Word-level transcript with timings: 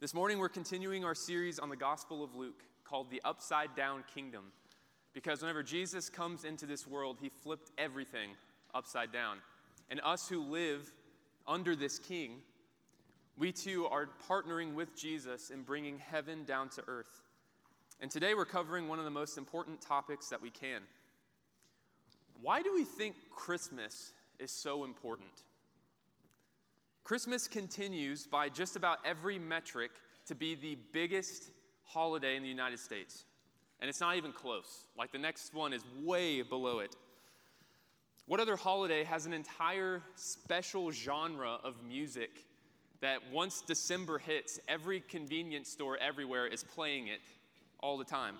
This 0.00 0.14
morning, 0.14 0.38
we're 0.38 0.48
continuing 0.48 1.04
our 1.04 1.16
series 1.16 1.58
on 1.58 1.70
the 1.70 1.76
Gospel 1.76 2.22
of 2.22 2.36
Luke 2.36 2.62
called 2.84 3.10
The 3.10 3.20
Upside 3.24 3.74
Down 3.74 4.04
Kingdom. 4.14 4.44
Because 5.12 5.40
whenever 5.40 5.64
Jesus 5.64 6.08
comes 6.08 6.44
into 6.44 6.66
this 6.66 6.86
world, 6.86 7.18
he 7.20 7.30
flipped 7.42 7.72
everything 7.76 8.30
upside 8.72 9.10
down. 9.10 9.38
And 9.90 10.00
us 10.04 10.28
who 10.28 10.40
live 10.40 10.88
under 11.48 11.74
this 11.74 11.98
king, 11.98 12.36
we 13.36 13.50
too 13.50 13.86
are 13.86 14.08
partnering 14.30 14.74
with 14.74 14.96
Jesus 14.96 15.50
in 15.50 15.62
bringing 15.62 15.98
heaven 15.98 16.44
down 16.44 16.68
to 16.68 16.84
earth. 16.86 17.24
And 18.00 18.08
today 18.08 18.34
we're 18.34 18.44
covering 18.44 18.86
one 18.86 19.00
of 19.00 19.04
the 19.04 19.10
most 19.10 19.36
important 19.36 19.80
topics 19.80 20.28
that 20.28 20.40
we 20.40 20.50
can. 20.50 20.82
Why 22.40 22.62
do 22.62 22.72
we 22.72 22.84
think 22.84 23.16
Christmas 23.34 24.12
is 24.38 24.52
so 24.52 24.84
important? 24.84 25.42
Christmas 27.08 27.48
continues 27.48 28.26
by 28.26 28.50
just 28.50 28.76
about 28.76 28.98
every 29.02 29.38
metric 29.38 29.92
to 30.26 30.34
be 30.34 30.54
the 30.54 30.76
biggest 30.92 31.44
holiday 31.84 32.36
in 32.36 32.42
the 32.42 32.48
United 32.50 32.78
States. 32.78 33.24
And 33.80 33.88
it's 33.88 34.02
not 34.02 34.18
even 34.18 34.30
close. 34.30 34.84
Like 34.94 35.10
the 35.10 35.18
next 35.18 35.54
one 35.54 35.72
is 35.72 35.82
way 36.04 36.42
below 36.42 36.80
it. 36.80 36.94
What 38.26 38.40
other 38.40 38.56
holiday 38.56 39.04
has 39.04 39.24
an 39.24 39.32
entire 39.32 40.02
special 40.16 40.90
genre 40.90 41.56
of 41.64 41.82
music 41.82 42.44
that 43.00 43.20
once 43.32 43.62
December 43.62 44.18
hits, 44.18 44.60
every 44.68 45.00
convenience 45.00 45.70
store 45.70 45.96
everywhere 45.96 46.46
is 46.46 46.62
playing 46.62 47.08
it 47.08 47.20
all 47.80 47.96
the 47.96 48.04
time? 48.04 48.34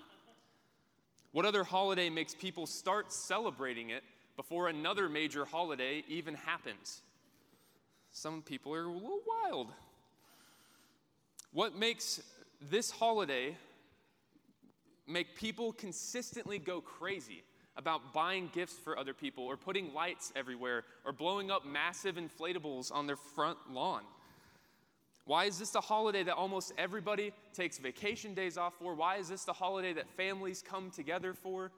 What 1.31 1.43
other 1.43 1.63
holiday 1.63 2.11
makes 2.11 2.35
people 2.35 2.67
start 2.67 3.11
celebrating 3.11 3.89
it 3.89 4.03
before 4.35 4.67
another 4.67 5.09
major 5.09 5.43
holiday 5.43 6.03
even 6.07 6.35
happens? 6.35 7.01
Some 8.19 8.41
people 8.41 8.73
are 8.73 8.83
a 8.83 8.91
little 8.91 9.21
wild. 9.25 9.71
What 11.53 11.79
makes 11.79 12.21
this 12.69 12.91
holiday 12.91 13.55
make 15.07 15.37
people 15.37 15.71
consistently 15.71 16.59
go 16.59 16.81
crazy 16.81 17.43
about 17.77 18.13
buying 18.13 18.49
gifts 18.53 18.73
for 18.73 18.99
other 18.99 19.13
people 19.13 19.45
or 19.45 19.55
putting 19.55 19.93
lights 19.93 20.33
everywhere 20.35 20.83
or 21.05 21.13
blowing 21.13 21.49
up 21.49 21.65
massive 21.65 22.17
inflatables 22.17 22.93
on 22.93 23.07
their 23.07 23.15
front 23.15 23.57
lawn? 23.71 24.03
Why 25.23 25.45
is 25.45 25.57
this 25.57 25.69
the 25.69 25.79
holiday 25.79 26.23
that 26.23 26.35
almost 26.35 26.73
everybody 26.77 27.31
takes 27.53 27.77
vacation 27.77 28.33
days 28.33 28.57
off 28.57 28.73
for? 28.79 28.95
Why 28.95 29.15
is 29.15 29.29
this 29.29 29.45
the 29.45 29.53
holiday 29.53 29.93
that 29.93 30.09
families 30.09 30.61
come 30.61 30.91
together 30.91 31.33
for? 31.33 31.71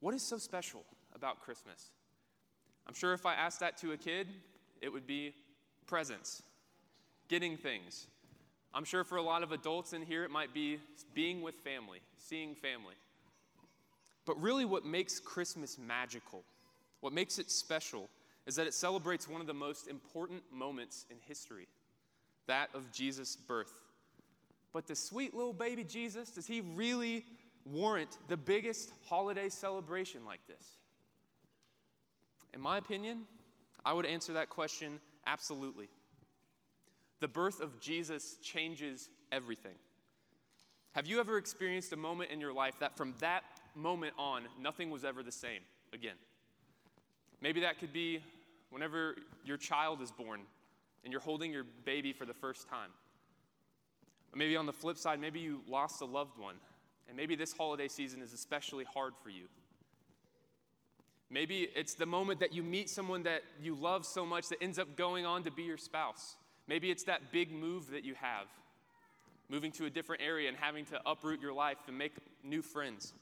What 0.00 0.14
is 0.14 0.22
so 0.22 0.38
special 0.38 0.86
about 1.14 1.42
Christmas? 1.42 1.90
I'm 2.86 2.94
sure 2.94 3.12
if 3.12 3.26
I 3.26 3.34
asked 3.34 3.60
that 3.60 3.76
to 3.82 3.92
a 3.92 3.98
kid, 3.98 4.28
it 4.80 4.92
would 4.92 5.06
be 5.06 5.34
presents, 5.86 6.42
getting 7.28 7.56
things. 7.56 8.06
I'm 8.74 8.84
sure 8.84 9.04
for 9.04 9.16
a 9.16 9.22
lot 9.22 9.42
of 9.42 9.52
adults 9.52 9.92
in 9.92 10.02
here, 10.02 10.24
it 10.24 10.30
might 10.30 10.52
be 10.52 10.78
being 11.14 11.42
with 11.42 11.54
family, 11.56 12.00
seeing 12.18 12.54
family. 12.54 12.94
But 14.26 14.40
really, 14.40 14.64
what 14.64 14.84
makes 14.84 15.18
Christmas 15.18 15.78
magical, 15.78 16.42
what 17.00 17.12
makes 17.12 17.38
it 17.38 17.50
special, 17.50 18.08
is 18.46 18.56
that 18.56 18.66
it 18.66 18.74
celebrates 18.74 19.28
one 19.28 19.40
of 19.40 19.46
the 19.46 19.54
most 19.54 19.88
important 19.88 20.42
moments 20.52 21.06
in 21.10 21.16
history 21.26 21.66
that 22.46 22.70
of 22.74 22.90
Jesus' 22.90 23.36
birth. 23.36 23.72
But 24.72 24.86
the 24.86 24.96
sweet 24.96 25.34
little 25.34 25.52
baby 25.52 25.84
Jesus, 25.84 26.30
does 26.30 26.46
he 26.46 26.60
really 26.60 27.24
warrant 27.64 28.18
the 28.28 28.36
biggest 28.36 28.90
holiday 29.06 29.48
celebration 29.48 30.24
like 30.24 30.40
this? 30.48 30.78
In 32.54 32.60
my 32.60 32.78
opinion, 32.78 33.20
I 33.84 33.92
would 33.92 34.06
answer 34.06 34.34
that 34.34 34.48
question 34.50 35.00
absolutely. 35.26 35.88
The 37.20 37.28
birth 37.28 37.60
of 37.60 37.80
Jesus 37.80 38.36
changes 38.42 39.08
everything. 39.32 39.74
Have 40.92 41.06
you 41.06 41.20
ever 41.20 41.36
experienced 41.36 41.92
a 41.92 41.96
moment 41.96 42.30
in 42.30 42.40
your 42.40 42.52
life 42.52 42.74
that 42.80 42.96
from 42.96 43.14
that 43.18 43.44
moment 43.74 44.14
on, 44.18 44.44
nothing 44.60 44.90
was 44.90 45.04
ever 45.04 45.22
the 45.22 45.32
same 45.32 45.60
again? 45.92 46.16
Maybe 47.40 47.60
that 47.60 47.78
could 47.78 47.92
be 47.92 48.20
whenever 48.70 49.16
your 49.44 49.56
child 49.56 50.00
is 50.02 50.10
born 50.10 50.40
and 51.04 51.12
you're 51.12 51.20
holding 51.20 51.52
your 51.52 51.64
baby 51.84 52.12
for 52.12 52.26
the 52.26 52.34
first 52.34 52.68
time. 52.68 52.90
Or 54.32 54.38
maybe 54.38 54.56
on 54.56 54.66
the 54.66 54.72
flip 54.72 54.98
side, 54.98 55.20
maybe 55.20 55.40
you 55.40 55.60
lost 55.68 56.00
a 56.02 56.04
loved 56.04 56.38
one, 56.38 56.56
and 57.06 57.16
maybe 57.16 57.34
this 57.36 57.52
holiday 57.52 57.88
season 57.88 58.20
is 58.20 58.32
especially 58.32 58.84
hard 58.84 59.14
for 59.22 59.30
you. 59.30 59.44
Maybe 61.30 61.68
it's 61.74 61.94
the 61.94 62.06
moment 62.06 62.40
that 62.40 62.54
you 62.54 62.62
meet 62.62 62.88
someone 62.88 63.24
that 63.24 63.42
you 63.60 63.74
love 63.74 64.06
so 64.06 64.24
much 64.24 64.48
that 64.48 64.62
ends 64.62 64.78
up 64.78 64.96
going 64.96 65.26
on 65.26 65.44
to 65.44 65.50
be 65.50 65.62
your 65.62 65.76
spouse. 65.76 66.36
Maybe 66.66 66.90
it's 66.90 67.04
that 67.04 67.32
big 67.32 67.52
move 67.52 67.90
that 67.90 68.04
you 68.04 68.14
have, 68.14 68.46
moving 69.48 69.72
to 69.72 69.84
a 69.84 69.90
different 69.90 70.22
area 70.22 70.48
and 70.48 70.56
having 70.56 70.86
to 70.86 71.00
uproot 71.04 71.40
your 71.40 71.52
life 71.52 71.76
and 71.86 71.98
make 71.98 72.12
new 72.42 72.62
friends. 72.62 73.12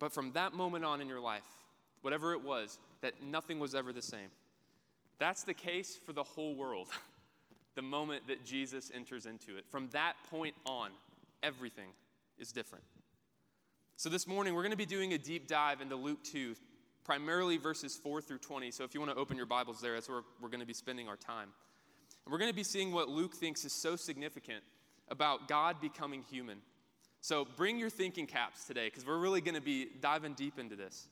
But 0.00 0.12
from 0.12 0.32
that 0.32 0.52
moment 0.52 0.84
on 0.84 1.00
in 1.00 1.08
your 1.08 1.20
life, 1.20 1.46
whatever 2.02 2.32
it 2.32 2.42
was, 2.42 2.78
that 3.00 3.22
nothing 3.22 3.58
was 3.58 3.74
ever 3.74 3.92
the 3.92 4.02
same. 4.02 4.30
That's 5.18 5.42
the 5.42 5.54
case 5.54 5.98
for 6.04 6.12
the 6.12 6.22
whole 6.22 6.54
world, 6.54 6.88
the 7.74 7.82
moment 7.82 8.26
that 8.28 8.44
Jesus 8.44 8.90
enters 8.94 9.26
into 9.26 9.56
it. 9.56 9.64
From 9.68 9.88
that 9.90 10.14
point 10.30 10.54
on, 10.66 10.90
everything 11.42 11.88
is 12.38 12.52
different. 12.52 12.84
So, 13.98 14.08
this 14.08 14.28
morning, 14.28 14.54
we're 14.54 14.62
going 14.62 14.70
to 14.70 14.76
be 14.76 14.86
doing 14.86 15.12
a 15.12 15.18
deep 15.18 15.48
dive 15.48 15.80
into 15.80 15.96
Luke 15.96 16.22
2, 16.22 16.54
primarily 17.02 17.56
verses 17.56 17.96
4 17.96 18.20
through 18.20 18.38
20. 18.38 18.70
So, 18.70 18.84
if 18.84 18.94
you 18.94 19.00
want 19.00 19.12
to 19.12 19.18
open 19.18 19.36
your 19.36 19.44
Bibles 19.44 19.80
there, 19.80 19.94
that's 19.94 20.08
where 20.08 20.20
we're 20.40 20.50
going 20.50 20.60
to 20.60 20.66
be 20.66 20.72
spending 20.72 21.08
our 21.08 21.16
time. 21.16 21.48
And 22.24 22.30
we're 22.30 22.38
going 22.38 22.52
to 22.52 22.54
be 22.54 22.62
seeing 22.62 22.92
what 22.92 23.08
Luke 23.08 23.34
thinks 23.34 23.64
is 23.64 23.72
so 23.72 23.96
significant 23.96 24.62
about 25.08 25.48
God 25.48 25.80
becoming 25.80 26.22
human. 26.30 26.58
So, 27.22 27.44
bring 27.56 27.76
your 27.76 27.90
thinking 27.90 28.28
caps 28.28 28.66
today, 28.66 28.86
because 28.86 29.04
we're 29.04 29.18
really 29.18 29.40
going 29.40 29.56
to 29.56 29.60
be 29.60 29.88
diving 30.00 30.34
deep 30.34 30.60
into 30.60 30.76
this. 30.76 31.08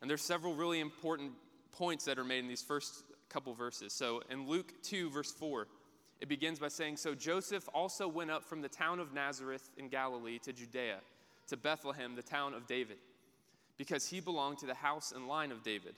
And 0.00 0.08
there's 0.08 0.22
several 0.22 0.54
really 0.54 0.80
important 0.80 1.32
points 1.72 2.06
that 2.06 2.18
are 2.18 2.24
made 2.24 2.38
in 2.38 2.48
these 2.48 2.62
first 2.62 3.04
couple 3.28 3.52
verses. 3.52 3.92
So, 3.92 4.22
in 4.30 4.48
Luke 4.48 4.72
2, 4.84 5.10
verse 5.10 5.30
4, 5.30 5.68
it 6.22 6.30
begins 6.30 6.58
by 6.58 6.68
saying 6.68 6.96
So 6.96 7.14
Joseph 7.14 7.68
also 7.74 8.08
went 8.08 8.30
up 8.30 8.44
from 8.44 8.62
the 8.62 8.70
town 8.70 8.98
of 8.98 9.12
Nazareth 9.12 9.68
in 9.76 9.90
Galilee 9.90 10.38
to 10.38 10.54
Judea 10.54 11.00
to 11.48 11.56
Bethlehem, 11.56 12.14
the 12.14 12.22
town 12.22 12.54
of 12.54 12.66
David, 12.66 12.96
because 13.76 14.06
he 14.06 14.20
belonged 14.20 14.58
to 14.58 14.66
the 14.66 14.74
house 14.74 15.12
and 15.14 15.28
line 15.28 15.52
of 15.52 15.62
David. 15.62 15.94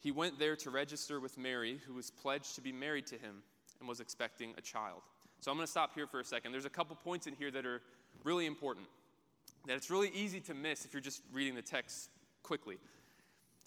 He 0.00 0.10
went 0.10 0.38
there 0.38 0.56
to 0.56 0.70
register 0.70 1.18
with 1.18 1.36
Mary, 1.36 1.80
who 1.86 1.94
was 1.94 2.10
pledged 2.10 2.54
to 2.54 2.60
be 2.60 2.72
married 2.72 3.06
to 3.08 3.16
him 3.16 3.42
and 3.80 3.88
was 3.88 4.00
expecting 4.00 4.54
a 4.56 4.60
child. 4.60 5.02
So 5.40 5.50
I'm 5.50 5.56
going 5.56 5.66
to 5.66 5.70
stop 5.70 5.94
here 5.94 6.06
for 6.06 6.20
a 6.20 6.24
second. 6.24 6.52
There's 6.52 6.64
a 6.64 6.70
couple 6.70 6.96
points 6.96 7.26
in 7.26 7.34
here 7.34 7.50
that 7.50 7.66
are 7.66 7.80
really 8.24 8.46
important, 8.46 8.86
that 9.66 9.76
it's 9.76 9.90
really 9.90 10.10
easy 10.14 10.40
to 10.40 10.54
miss 10.54 10.84
if 10.84 10.92
you're 10.92 11.00
just 11.00 11.22
reading 11.32 11.54
the 11.54 11.62
text 11.62 12.10
quickly. 12.42 12.76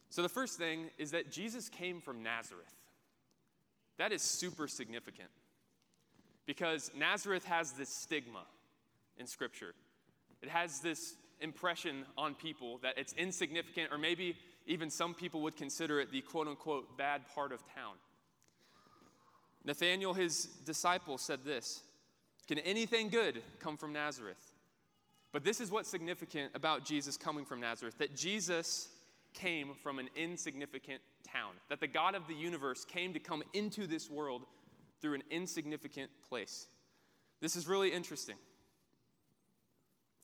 So 0.09 0.21
the 0.21 0.29
first 0.29 0.57
thing 0.57 0.89
is 0.97 1.11
that 1.11 1.31
Jesus 1.31 1.69
came 1.69 2.01
from 2.01 2.23
Nazareth. 2.23 2.73
That 3.97 4.11
is 4.11 4.21
super 4.21 4.67
significant 4.67 5.29
because 6.45 6.91
Nazareth 6.97 7.45
has 7.45 7.71
this 7.73 7.89
stigma 7.89 8.43
in 9.17 9.27
Scripture. 9.27 9.73
It 10.41 10.49
has 10.49 10.79
this 10.79 11.15
impression 11.39 12.05
on 12.17 12.35
people 12.35 12.79
that 12.83 12.97
it's 12.97 13.13
insignificant, 13.13 13.91
or 13.91 13.97
maybe 13.97 14.35
even 14.67 14.89
some 14.89 15.13
people 15.13 15.41
would 15.41 15.55
consider 15.55 15.99
it 15.99 16.11
the 16.11 16.21
quote 16.21 16.47
unquote 16.47 16.97
bad 16.97 17.21
part 17.33 17.51
of 17.51 17.59
town. 17.73 17.95
Nathanael, 19.63 20.13
his 20.13 20.45
disciple, 20.65 21.17
said 21.17 21.43
this 21.45 21.81
Can 22.47 22.59
anything 22.59 23.09
good 23.09 23.41
come 23.59 23.77
from 23.77 23.93
Nazareth? 23.93 24.51
But 25.31 25.43
this 25.43 25.61
is 25.61 25.71
what's 25.71 25.89
significant 25.89 26.51
about 26.55 26.83
Jesus 26.83 27.15
coming 27.15 27.45
from 27.45 27.61
Nazareth 27.61 27.97
that 27.99 28.15
Jesus 28.15 28.89
came 29.33 29.73
from 29.81 29.97
an 29.97 30.09
insignificant 30.15 31.01
town, 31.25 31.53
that 31.69 31.79
the 31.79 31.87
God 31.87 32.15
of 32.15 32.27
the 32.27 32.33
universe 32.33 32.83
came 32.83 33.13
to 33.13 33.19
come 33.19 33.43
into 33.53 33.87
this 33.87 34.09
world 34.09 34.43
through 35.01 35.13
an 35.13 35.23
insignificant 35.31 36.11
place. 36.27 36.67
This 37.39 37.55
is 37.55 37.67
really 37.67 37.91
interesting. 37.91 38.35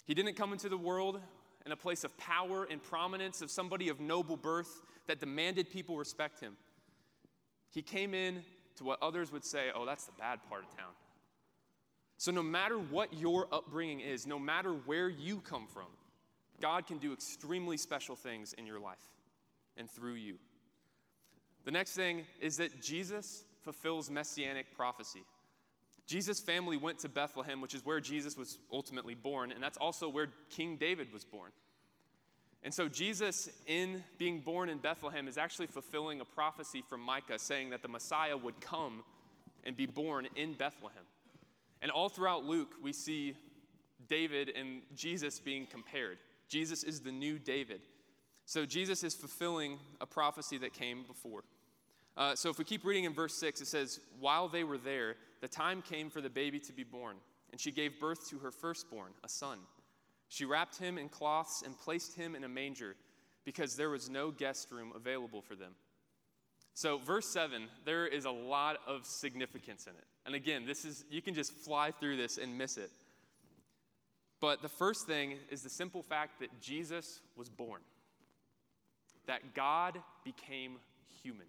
He 0.08 0.14
didn't 0.14 0.36
come 0.36 0.54
into 0.54 0.70
the 0.70 0.78
world 0.78 1.20
in 1.66 1.74
a 1.74 1.76
place 1.76 2.06
of 2.06 2.18
power 2.18 2.66
and 2.72 2.82
prominence 2.82 3.42
of 3.42 3.52
somebody 3.52 3.90
of 3.90 4.00
noble 4.00 4.38
birth 4.38 4.82
that 5.08 5.20
demanded 5.20 5.70
people 5.70 5.98
respect 5.98 6.40
him. 6.40 6.56
He 7.72 7.82
came 7.82 8.14
in 8.14 8.44
to 8.78 8.86
what 8.86 9.04
others 9.04 9.34
would 9.34 9.44
say, 9.44 9.68
oh, 9.76 9.86
that's 9.86 10.06
the 10.06 10.14
bad 10.18 10.40
part 10.50 10.64
of 10.64 10.78
town. 10.78 10.94
So, 12.18 12.32
no 12.32 12.42
matter 12.42 12.78
what 12.78 13.14
your 13.14 13.48
upbringing 13.52 14.00
is, 14.00 14.26
no 14.26 14.40
matter 14.40 14.72
where 14.72 15.10
you 15.10 15.40
come 15.42 15.68
from, 15.68 15.88
God 16.62 16.88
can 16.88 16.98
do 16.98 17.14
extremely 17.14 17.78
special 17.78 18.16
things 18.16 18.54
in 18.54 18.66
your 18.66 18.80
life 18.80 19.06
and 19.76 19.92
through 19.92 20.16
you. 20.16 20.38
The 21.66 21.72
next 21.72 21.92
thing 21.92 22.24
is 22.40 22.58
that 22.58 22.82
Jesus 22.82 23.44
fulfills 23.62 24.10
messianic 24.10 24.76
prophecy. 24.76 25.24
Jesus' 26.08 26.40
family 26.40 26.78
went 26.78 27.00
to 27.00 27.10
Bethlehem, 27.10 27.60
which 27.60 27.76
is 27.76 27.86
where 27.86 28.00
Jesus 28.00 28.38
was 28.38 28.58
ultimately 28.72 29.14
born, 29.14 29.52
and 29.52 29.62
that's 29.62 29.78
also 29.78 30.08
where 30.08 30.30
King 30.50 30.78
David 30.78 31.12
was 31.12 31.26
born. 31.26 31.52
And 32.64 32.74
so, 32.74 32.88
Jesus, 32.88 33.50
in 33.68 34.04
being 34.18 34.40
born 34.40 34.70
in 34.70 34.78
Bethlehem, 34.78 35.28
is 35.28 35.38
actually 35.38 35.68
fulfilling 35.68 36.22
a 36.22 36.26
prophecy 36.26 36.82
from 36.82 37.02
Micah 37.02 37.38
saying 37.38 37.70
that 37.70 37.82
the 37.82 37.88
Messiah 37.88 38.36
would 38.36 38.60
come 38.62 39.04
and 39.64 39.76
be 39.76 39.86
born 39.86 40.28
in 40.36 40.54
Bethlehem. 40.54 41.04
And 41.82 41.92
all 41.92 42.10
throughout 42.10 42.46
Luke, 42.46 42.74
we 42.82 42.94
see 42.94 43.36
David 44.08 44.52
and 44.58 44.82
Jesus 44.96 45.40
being 45.40 45.68
compared. 45.68 46.18
Jesus 46.48 46.84
is 46.84 47.02
the 47.02 47.12
new 47.12 47.38
David. 47.38 47.82
So 48.46 48.66
Jesus 48.66 49.04
is 49.04 49.14
fulfilling 49.14 49.78
a 50.00 50.06
prophecy 50.06 50.58
that 50.60 50.74
came 50.74 51.04
before. 51.04 51.44
Uh, 52.16 52.34
so 52.34 52.50
if 52.50 52.58
we 52.58 52.66
keep 52.66 52.86
reading 52.86 53.04
in 53.04 53.14
verse 53.14 53.34
6, 53.36 53.62
it 53.62 53.68
says, 53.68 54.00
While 54.20 54.48
they 54.48 54.64
were 54.64 54.78
there, 54.78 55.16
the 55.42 55.48
time 55.48 55.82
came 55.82 56.10
for 56.10 56.22
the 56.22 56.30
baby 56.30 56.60
to 56.62 56.74
be 56.74 56.84
born, 56.84 57.18
and 57.52 57.60
she 57.60 57.72
gave 57.72 58.00
birth 58.00 58.30
to 58.30 58.40
her 58.40 58.52
firstborn, 58.52 59.12
a 59.24 59.30
son. 59.30 59.60
She 60.30 60.46
wrapped 60.46 60.78
him 60.78 60.98
in 60.98 61.10
cloths 61.10 61.64
and 61.66 61.78
placed 61.78 62.16
him 62.16 62.36
in 62.36 62.44
a 62.44 62.50
manger 62.50 62.96
because 63.46 63.76
there 63.76 63.90
was 63.90 64.10
no 64.10 64.32
guest 64.32 64.72
room 64.72 64.92
available 64.96 65.42
for 65.42 65.56
them. 65.56 65.74
So, 66.74 67.00
verse 67.00 67.28
7, 67.28 67.70
there 67.86 68.06
is 68.06 68.26
a 68.26 68.32
lot 68.32 68.78
of 68.86 69.06
significance 69.06 69.88
in 69.88 69.94
it. 69.94 70.04
And 70.26 70.36
again, 70.36 70.66
this 70.66 70.86
is 70.86 71.06
you 71.10 71.22
can 71.22 71.34
just 71.34 71.54
fly 71.54 71.92
through 71.92 72.18
this 72.18 72.38
and 72.38 72.58
miss 72.58 72.78
it. 72.78 72.92
But 74.40 74.62
the 74.62 74.70
first 74.70 75.08
thing 75.08 75.36
is 75.50 75.64
the 75.64 75.70
simple 75.70 76.04
fact 76.04 76.40
that 76.40 76.62
Jesus 76.62 77.22
was 77.36 77.50
born. 77.50 77.82
That 79.26 79.56
God 79.56 79.98
became 80.24 80.78
human. 81.24 81.48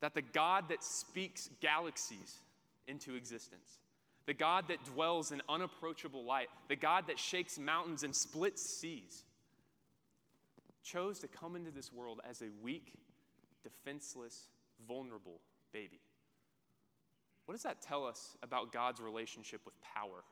That 0.00 0.14
the 0.14 0.22
God 0.22 0.68
that 0.68 0.84
speaks 0.84 1.50
galaxies 1.60 2.38
into 2.86 3.14
existence, 3.14 3.78
the 4.26 4.34
God 4.34 4.66
that 4.68 4.84
dwells 4.84 5.32
in 5.32 5.42
unapproachable 5.48 6.24
light, 6.24 6.48
the 6.68 6.76
God 6.76 7.06
that 7.08 7.18
shakes 7.18 7.58
mountains 7.58 8.02
and 8.02 8.14
splits 8.14 8.62
seas, 8.62 9.24
chose 10.82 11.18
to 11.20 11.28
come 11.28 11.56
into 11.56 11.70
this 11.70 11.92
world 11.92 12.20
as 12.28 12.40
a 12.42 12.48
weak, 12.62 12.94
defenseless, 13.62 14.48
vulnerable 14.86 15.40
baby. 15.72 16.00
What 17.46 17.54
does 17.54 17.62
that 17.62 17.82
tell 17.82 18.06
us 18.06 18.36
about 18.42 18.72
God's 18.72 19.00
relationship 19.00 19.62
with 19.64 19.74
power? 19.80 20.24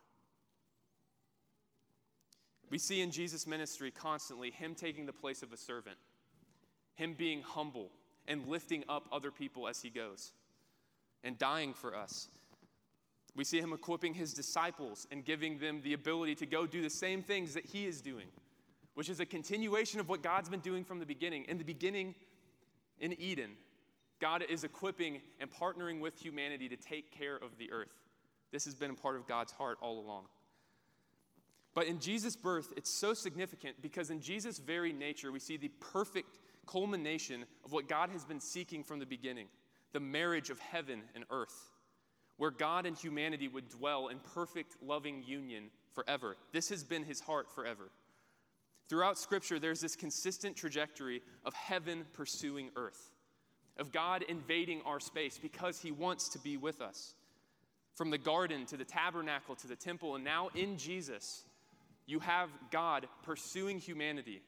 We 2.70 2.78
see 2.78 3.00
in 3.00 3.10
Jesus' 3.10 3.46
ministry 3.46 3.90
constantly 3.90 4.50
him 4.50 4.74
taking 4.74 5.06
the 5.06 5.12
place 5.12 5.42
of 5.42 5.52
a 5.52 5.56
servant, 5.56 5.96
him 6.94 7.14
being 7.16 7.42
humble 7.42 7.90
and 8.28 8.46
lifting 8.46 8.84
up 8.88 9.08
other 9.12 9.30
people 9.30 9.68
as 9.68 9.82
he 9.82 9.90
goes, 9.90 10.32
and 11.24 11.38
dying 11.38 11.74
for 11.74 11.94
us. 11.94 12.28
We 13.34 13.44
see 13.44 13.60
him 13.60 13.72
equipping 13.72 14.14
his 14.14 14.32
disciples 14.32 15.06
and 15.10 15.24
giving 15.24 15.58
them 15.58 15.80
the 15.82 15.92
ability 15.92 16.36
to 16.36 16.46
go 16.46 16.66
do 16.66 16.80
the 16.80 16.90
same 16.90 17.22
things 17.22 17.54
that 17.54 17.66
he 17.66 17.86
is 17.86 18.00
doing, 18.00 18.26
which 18.94 19.10
is 19.10 19.20
a 19.20 19.26
continuation 19.26 20.00
of 20.00 20.08
what 20.08 20.22
God's 20.22 20.48
been 20.48 20.60
doing 20.60 20.84
from 20.84 20.98
the 20.98 21.06
beginning. 21.06 21.44
In 21.44 21.58
the 21.58 21.64
beginning, 21.64 22.14
in 22.98 23.12
Eden, 23.20 23.50
God 24.20 24.42
is 24.48 24.64
equipping 24.64 25.20
and 25.38 25.50
partnering 25.50 26.00
with 26.00 26.18
humanity 26.18 26.68
to 26.70 26.76
take 26.76 27.10
care 27.10 27.36
of 27.36 27.58
the 27.58 27.70
earth. 27.70 27.92
This 28.52 28.64
has 28.64 28.74
been 28.74 28.92
a 28.92 28.94
part 28.94 29.16
of 29.16 29.26
God's 29.26 29.52
heart 29.52 29.76
all 29.82 29.98
along. 30.00 30.24
But 31.74 31.86
in 31.88 32.00
Jesus' 32.00 32.36
birth, 32.36 32.72
it's 32.74 32.90
so 32.90 33.12
significant 33.12 33.82
because 33.82 34.08
in 34.08 34.22
Jesus' 34.22 34.58
very 34.58 34.94
nature, 34.94 35.30
we 35.30 35.38
see 35.38 35.58
the 35.58 35.68
perfect 35.78 36.38
culmination 36.66 37.44
of 37.64 37.72
what 37.72 37.88
God 37.88 38.10
has 38.10 38.24
been 38.24 38.40
seeking 38.40 38.84
from 38.84 38.98
the 38.98 39.06
beginning 39.06 39.48
the 39.92 40.00
marriage 40.00 40.50
of 40.50 40.58
heaven 40.58 41.00
and 41.14 41.24
earth, 41.30 41.70
where 42.36 42.50
God 42.50 42.84
and 42.84 42.98
humanity 42.98 43.48
would 43.48 43.70
dwell 43.70 44.08
in 44.08 44.18
perfect, 44.18 44.76
loving 44.82 45.22
union 45.26 45.70
forever. 45.94 46.36
This 46.52 46.68
has 46.68 46.84
been 46.84 47.02
his 47.02 47.20
heart 47.20 47.50
forever. 47.50 47.90
Throughout 48.88 49.18
Scripture, 49.18 49.58
there's 49.58 49.80
this 49.80 49.96
consistent 49.96 50.56
trajectory 50.56 51.22
of 51.44 51.54
heaven 51.54 52.04
pursuing 52.12 52.70
earth, 52.76 53.10
of 53.78 53.90
God 53.90 54.24
invading 54.28 54.82
our 54.84 55.00
space 55.00 55.38
because 55.38 55.80
He 55.80 55.90
wants 55.90 56.28
to 56.30 56.38
be 56.38 56.56
with 56.56 56.80
us. 56.80 57.14
From 57.96 58.10
the 58.10 58.18
garden 58.18 58.66
to 58.66 58.76
the 58.76 58.84
tabernacle 58.84 59.56
to 59.56 59.66
the 59.66 59.76
temple, 59.76 60.14
and 60.14 60.24
now 60.24 60.50
in 60.54 60.76
Jesus, 60.76 61.44
you 62.06 62.20
have 62.20 62.50
God 62.70 63.08
pursuing 63.24 63.78
humanity 63.78 64.42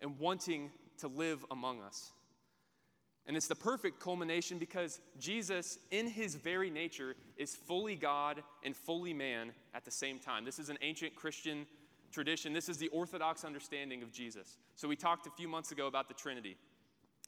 and 0.00 0.18
wanting 0.18 0.70
to 0.98 1.08
live 1.08 1.44
among 1.50 1.80
us. 1.82 2.12
And 3.26 3.36
it's 3.36 3.46
the 3.46 3.54
perfect 3.54 4.00
culmination 4.00 4.58
because 4.58 5.00
Jesus, 5.18 5.78
in 5.90 6.06
his 6.06 6.34
very 6.34 6.68
nature, 6.68 7.16
is 7.36 7.54
fully 7.54 7.96
God 7.96 8.42
and 8.62 8.76
fully 8.76 9.14
man 9.14 9.52
at 9.74 9.84
the 9.84 9.90
same 9.90 10.18
time. 10.18 10.44
This 10.44 10.58
is 10.58 10.68
an 10.68 10.76
ancient 10.82 11.14
Christian 11.14 11.66
tradition. 12.12 12.52
This 12.52 12.68
is 12.68 12.76
the 12.76 12.88
Orthodox 12.88 13.44
understanding 13.44 14.02
of 14.02 14.12
Jesus. 14.12 14.58
So, 14.76 14.88
we 14.88 14.96
talked 14.96 15.26
a 15.26 15.30
few 15.30 15.48
months 15.48 15.72
ago 15.72 15.86
about 15.86 16.08
the 16.08 16.14
Trinity, 16.14 16.56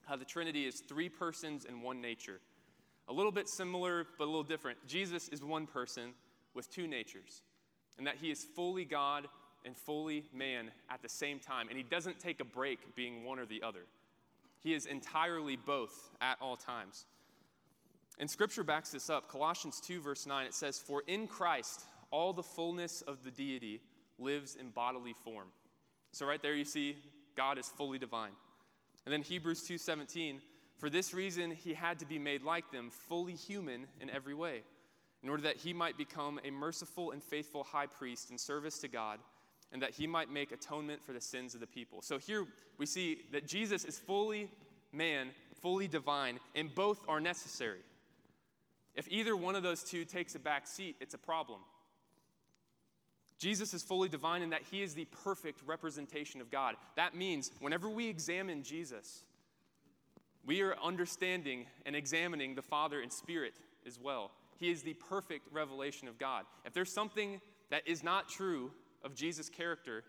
how 0.06 0.16
the 0.16 0.24
Trinity 0.24 0.66
is 0.66 0.80
three 0.80 1.08
persons 1.08 1.64
and 1.64 1.82
one 1.82 2.02
nature. 2.02 2.40
A 3.08 3.12
little 3.12 3.32
bit 3.32 3.48
similar, 3.48 4.06
but 4.18 4.24
a 4.24 4.26
little 4.26 4.42
different. 4.42 4.78
Jesus 4.86 5.28
is 5.28 5.42
one 5.42 5.66
person 5.66 6.12
with 6.54 6.70
two 6.70 6.86
natures, 6.86 7.40
and 7.96 8.06
that 8.06 8.16
he 8.16 8.30
is 8.30 8.44
fully 8.44 8.84
God 8.84 9.28
and 9.66 9.76
fully 9.76 10.24
man 10.32 10.70
at 10.88 11.02
the 11.02 11.08
same 11.08 11.38
time. 11.38 11.68
And 11.68 11.76
he 11.76 11.82
doesn't 11.82 12.18
take 12.18 12.40
a 12.40 12.44
break 12.44 12.94
being 12.94 13.24
one 13.24 13.38
or 13.38 13.44
the 13.44 13.62
other, 13.62 13.84
he 14.60 14.72
is 14.72 14.86
entirely 14.86 15.56
both 15.56 16.10
at 16.20 16.38
all 16.40 16.56
times. 16.56 17.04
And 18.18 18.30
scripture 18.30 18.64
backs 18.64 18.90
this 18.90 19.10
up. 19.10 19.28
Colossians 19.28 19.78
2, 19.80 20.00
verse 20.00 20.24
9, 20.24 20.46
it 20.46 20.54
says, 20.54 20.78
For 20.78 21.02
in 21.06 21.26
Christ 21.26 21.82
all 22.10 22.32
the 22.32 22.42
fullness 22.42 23.02
of 23.02 23.22
the 23.24 23.30
deity 23.30 23.82
lives 24.18 24.56
in 24.58 24.70
bodily 24.70 25.12
form. 25.12 25.48
So 26.12 26.24
right 26.24 26.40
there 26.40 26.54
you 26.54 26.64
see 26.64 26.96
God 27.36 27.58
is 27.58 27.68
fully 27.68 27.98
divine. 27.98 28.32
And 29.04 29.12
then 29.12 29.22
Hebrews 29.22 29.62
2:17, 29.68 30.40
for 30.78 30.90
this 30.90 31.14
reason 31.14 31.50
he 31.50 31.74
had 31.74 31.98
to 32.00 32.06
be 32.06 32.18
made 32.18 32.42
like 32.42 32.70
them, 32.70 32.90
fully 32.90 33.34
human 33.34 33.86
in 34.00 34.10
every 34.10 34.34
way, 34.34 34.62
in 35.22 35.28
order 35.28 35.42
that 35.42 35.56
he 35.56 35.72
might 35.72 35.96
become 35.96 36.40
a 36.44 36.50
merciful 36.50 37.12
and 37.12 37.22
faithful 37.22 37.64
high 37.64 37.86
priest 37.86 38.30
in 38.30 38.38
service 38.38 38.78
to 38.78 38.88
God, 38.88 39.20
and 39.76 39.82
that 39.82 39.90
he 39.90 40.06
might 40.06 40.32
make 40.32 40.52
atonement 40.52 41.04
for 41.04 41.12
the 41.12 41.20
sins 41.20 41.52
of 41.52 41.60
the 41.60 41.66
people. 41.66 42.00
So 42.00 42.16
here 42.16 42.46
we 42.78 42.86
see 42.86 43.18
that 43.32 43.46
Jesus 43.46 43.84
is 43.84 43.98
fully 43.98 44.48
man, 44.90 45.28
fully 45.60 45.86
divine, 45.86 46.40
and 46.54 46.74
both 46.74 46.98
are 47.06 47.20
necessary. 47.20 47.80
If 48.94 49.06
either 49.10 49.36
one 49.36 49.54
of 49.54 49.62
those 49.62 49.82
two 49.82 50.06
takes 50.06 50.34
a 50.34 50.38
back 50.38 50.66
seat, 50.66 50.96
it's 50.98 51.12
a 51.12 51.18
problem. 51.18 51.60
Jesus 53.38 53.74
is 53.74 53.82
fully 53.82 54.08
divine 54.08 54.40
in 54.40 54.48
that 54.48 54.62
he 54.70 54.82
is 54.82 54.94
the 54.94 55.04
perfect 55.22 55.60
representation 55.66 56.40
of 56.40 56.50
God. 56.50 56.76
That 56.96 57.14
means 57.14 57.50
whenever 57.60 57.90
we 57.90 58.08
examine 58.08 58.62
Jesus, 58.62 59.24
we 60.46 60.62
are 60.62 60.74
understanding 60.82 61.66
and 61.84 61.94
examining 61.94 62.54
the 62.54 62.62
Father 62.62 63.02
in 63.02 63.10
spirit 63.10 63.52
as 63.86 64.00
well. 64.00 64.30
He 64.58 64.70
is 64.70 64.80
the 64.80 64.94
perfect 64.94 65.52
revelation 65.52 66.08
of 66.08 66.18
God. 66.18 66.46
If 66.64 66.72
there's 66.72 66.94
something 66.94 67.42
that 67.68 67.86
is 67.86 68.02
not 68.02 68.30
true 68.30 68.70
of 69.06 69.14
Jesus' 69.14 69.48
character, 69.48 70.04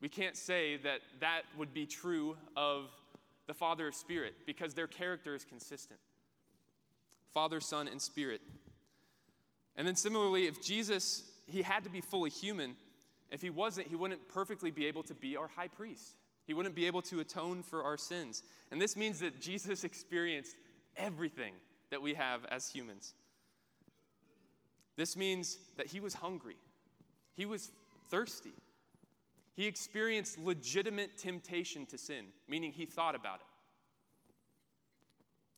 we 0.00 0.08
can't 0.08 0.36
say 0.36 0.78
that 0.78 1.00
that 1.20 1.42
would 1.58 1.74
be 1.74 1.84
true 1.84 2.36
of 2.56 2.86
the 3.46 3.54
Father 3.54 3.88
of 3.88 3.94
Spirit 3.94 4.34
because 4.46 4.72
their 4.72 4.86
character 4.86 5.34
is 5.34 5.44
consistent 5.44 6.00
Father, 7.34 7.60
Son, 7.60 7.88
and 7.88 8.00
Spirit. 8.00 8.40
And 9.76 9.86
then 9.86 9.96
similarly, 9.96 10.46
if 10.46 10.62
Jesus 10.62 11.24
he 11.46 11.62
had 11.62 11.84
to 11.84 11.90
be 11.90 12.00
fully 12.00 12.30
human. 12.30 12.76
If 13.30 13.42
he 13.42 13.50
wasn't, 13.50 13.88
he 13.88 13.96
wouldn't 13.96 14.28
perfectly 14.28 14.70
be 14.70 14.86
able 14.86 15.02
to 15.04 15.14
be 15.14 15.36
our 15.36 15.48
high 15.48 15.68
priest. 15.68 16.16
He 16.46 16.54
wouldn't 16.54 16.74
be 16.74 16.86
able 16.86 17.02
to 17.02 17.20
atone 17.20 17.62
for 17.62 17.84
our 17.84 17.96
sins. 17.96 18.42
And 18.70 18.80
this 18.80 18.96
means 18.96 19.20
that 19.20 19.40
Jesus 19.40 19.84
experienced 19.84 20.56
everything 20.96 21.54
that 21.90 22.02
we 22.02 22.14
have 22.14 22.44
as 22.46 22.68
humans. 22.68 23.14
This 24.96 25.16
means 25.16 25.58
that 25.76 25.86
he 25.86 26.00
was 26.00 26.14
hungry, 26.14 26.56
he 27.36 27.46
was 27.46 27.70
thirsty. 28.12 28.52
He 29.54 29.66
experienced 29.66 30.38
legitimate 30.38 31.16
temptation 31.16 31.86
to 31.86 31.98
sin, 31.98 32.26
meaning 32.46 32.70
he 32.70 32.84
thought 32.84 33.14
about 33.14 33.36
it. 33.36 33.46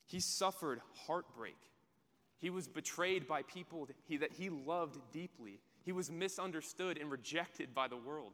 He 0.06 0.20
suffered 0.20 0.80
heartbreak. 1.06 1.56
He 2.38 2.50
was 2.50 2.68
betrayed 2.68 3.26
by 3.26 3.42
people 3.42 3.86
that 3.86 3.96
he, 4.06 4.16
that 4.18 4.32
he 4.32 4.50
loved 4.50 5.00
deeply. 5.12 5.58
He 5.82 5.92
was 5.92 6.10
misunderstood 6.10 6.96
and 6.96 7.10
rejected 7.10 7.74
by 7.74 7.88
the 7.88 7.96
world. 7.96 8.32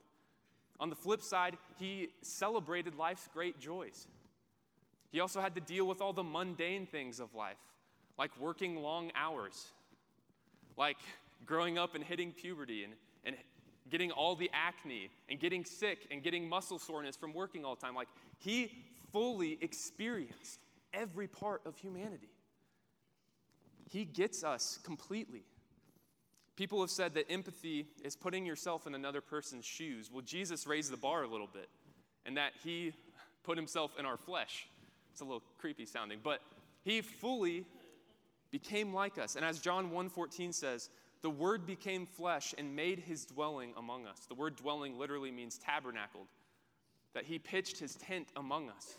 On 0.78 0.90
the 0.90 0.96
flip 0.96 1.22
side, 1.22 1.56
he 1.78 2.08
celebrated 2.22 2.96
life's 2.96 3.28
great 3.32 3.58
joys. 3.58 4.06
He 5.12 5.20
also 5.20 5.40
had 5.40 5.54
to 5.54 5.60
deal 5.60 5.86
with 5.86 6.02
all 6.02 6.12
the 6.12 6.22
mundane 6.22 6.86
things 6.86 7.20
of 7.20 7.34
life, 7.34 7.58
like 8.18 8.30
working 8.38 8.76
long 8.76 9.12
hours, 9.14 9.72
like 10.76 10.98
growing 11.46 11.78
up 11.78 11.94
and 11.94 12.04
hitting 12.04 12.32
puberty 12.32 12.84
and, 12.84 12.92
and 12.92 13.09
getting 13.90 14.10
all 14.10 14.34
the 14.36 14.50
acne 14.52 15.10
and 15.28 15.38
getting 15.40 15.64
sick 15.64 16.06
and 16.10 16.22
getting 16.22 16.48
muscle 16.48 16.78
soreness 16.78 17.16
from 17.16 17.32
working 17.34 17.64
all 17.64 17.74
the 17.74 17.80
time. 17.80 17.94
Like 17.94 18.08
he 18.38 18.84
fully 19.12 19.58
experienced 19.60 20.60
every 20.92 21.26
part 21.26 21.62
of 21.66 21.76
humanity. 21.76 22.30
He 23.88 24.04
gets 24.04 24.44
us 24.44 24.78
completely. 24.84 25.42
People 26.56 26.80
have 26.80 26.90
said 26.90 27.14
that 27.14 27.30
empathy 27.30 27.86
is 28.04 28.14
putting 28.14 28.44
yourself 28.46 28.86
in 28.86 28.94
another 28.94 29.20
person's 29.20 29.64
shoes. 29.64 30.10
Well, 30.12 30.22
Jesus 30.22 30.66
raised 30.66 30.92
the 30.92 30.96
bar 30.96 31.22
a 31.22 31.28
little 31.28 31.48
bit, 31.52 31.68
and 32.26 32.36
that 32.36 32.52
he 32.62 32.92
put 33.42 33.56
himself 33.56 33.92
in 33.98 34.04
our 34.04 34.16
flesh. 34.16 34.68
It's 35.10 35.22
a 35.22 35.24
little 35.24 35.42
creepy 35.58 35.86
sounding, 35.86 36.20
but 36.22 36.40
he 36.84 37.00
fully 37.00 37.64
became 38.50 38.92
like 38.92 39.18
us. 39.18 39.36
And 39.36 39.44
as 39.44 39.58
John 39.58 39.90
1:14 39.90 40.52
says, 40.52 40.90
the 41.22 41.30
word 41.30 41.66
became 41.66 42.06
flesh 42.06 42.54
and 42.56 42.74
made 42.74 43.00
his 43.00 43.26
dwelling 43.26 43.72
among 43.76 44.06
us. 44.06 44.26
The 44.28 44.34
word 44.34 44.56
dwelling 44.56 44.98
literally 44.98 45.30
means 45.30 45.58
tabernacled. 45.58 46.26
That 47.14 47.24
he 47.24 47.38
pitched 47.38 47.78
his 47.78 47.96
tent 47.96 48.28
among 48.36 48.70
us. 48.70 48.94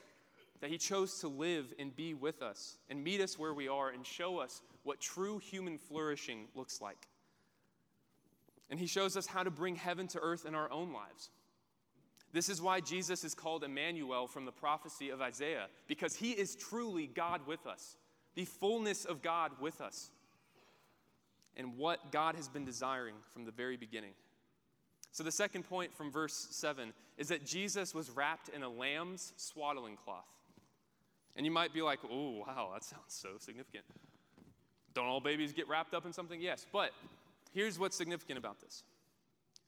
That 0.59 0.69
he 0.69 0.77
chose 0.77 1.19
to 1.19 1.27
live 1.27 1.73
and 1.79 1.95
be 1.95 2.13
with 2.13 2.41
us 2.41 2.77
and 2.89 3.03
meet 3.03 3.21
us 3.21 3.39
where 3.39 3.53
we 3.53 3.67
are 3.67 3.89
and 3.89 4.05
show 4.05 4.37
us 4.37 4.61
what 4.83 4.99
true 4.99 5.39
human 5.39 5.77
flourishing 5.77 6.47
looks 6.55 6.79
like. 6.81 7.07
And 8.69 8.79
he 8.79 8.87
shows 8.87 9.17
us 9.17 9.25
how 9.25 9.43
to 9.43 9.51
bring 9.51 9.75
heaven 9.75 10.07
to 10.09 10.19
earth 10.19 10.45
in 10.45 10.53
our 10.53 10.71
own 10.71 10.93
lives. 10.93 11.31
This 12.33 12.47
is 12.47 12.61
why 12.61 12.79
Jesus 12.79 13.23
is 13.23 13.33
called 13.33 13.63
Emmanuel 13.63 14.27
from 14.27 14.45
the 14.45 14.51
prophecy 14.51 15.09
of 15.09 15.21
Isaiah, 15.21 15.67
because 15.87 16.15
he 16.15 16.31
is 16.31 16.55
truly 16.55 17.07
God 17.07 17.41
with 17.45 17.67
us, 17.67 17.97
the 18.35 18.45
fullness 18.45 19.03
of 19.03 19.21
God 19.21 19.51
with 19.59 19.81
us, 19.81 20.09
and 21.57 21.77
what 21.77 22.11
God 22.11 22.35
has 22.35 22.47
been 22.47 22.65
desiring 22.65 23.15
from 23.33 23.45
the 23.45 23.51
very 23.51 23.77
beginning. 23.77 24.13
So, 25.11 25.23
the 25.23 25.31
second 25.31 25.63
point 25.63 25.93
from 25.93 26.11
verse 26.11 26.47
7 26.51 26.93
is 27.17 27.27
that 27.27 27.45
Jesus 27.45 27.93
was 27.93 28.09
wrapped 28.09 28.49
in 28.49 28.63
a 28.63 28.69
lamb's 28.69 29.33
swaddling 29.35 29.97
cloth. 29.97 30.25
And 31.35 31.45
you 31.45 31.51
might 31.51 31.73
be 31.73 31.81
like, 31.81 31.99
oh, 32.09 32.43
wow, 32.45 32.71
that 32.73 32.83
sounds 32.83 33.03
so 33.07 33.29
significant. 33.37 33.83
Don't 34.93 35.05
all 35.05 35.21
babies 35.21 35.53
get 35.53 35.67
wrapped 35.67 35.93
up 35.93 36.05
in 36.05 36.13
something? 36.13 36.41
Yes, 36.41 36.65
but 36.71 36.91
here's 37.53 37.79
what's 37.79 37.95
significant 37.95 38.37
about 38.37 38.59
this 38.61 38.83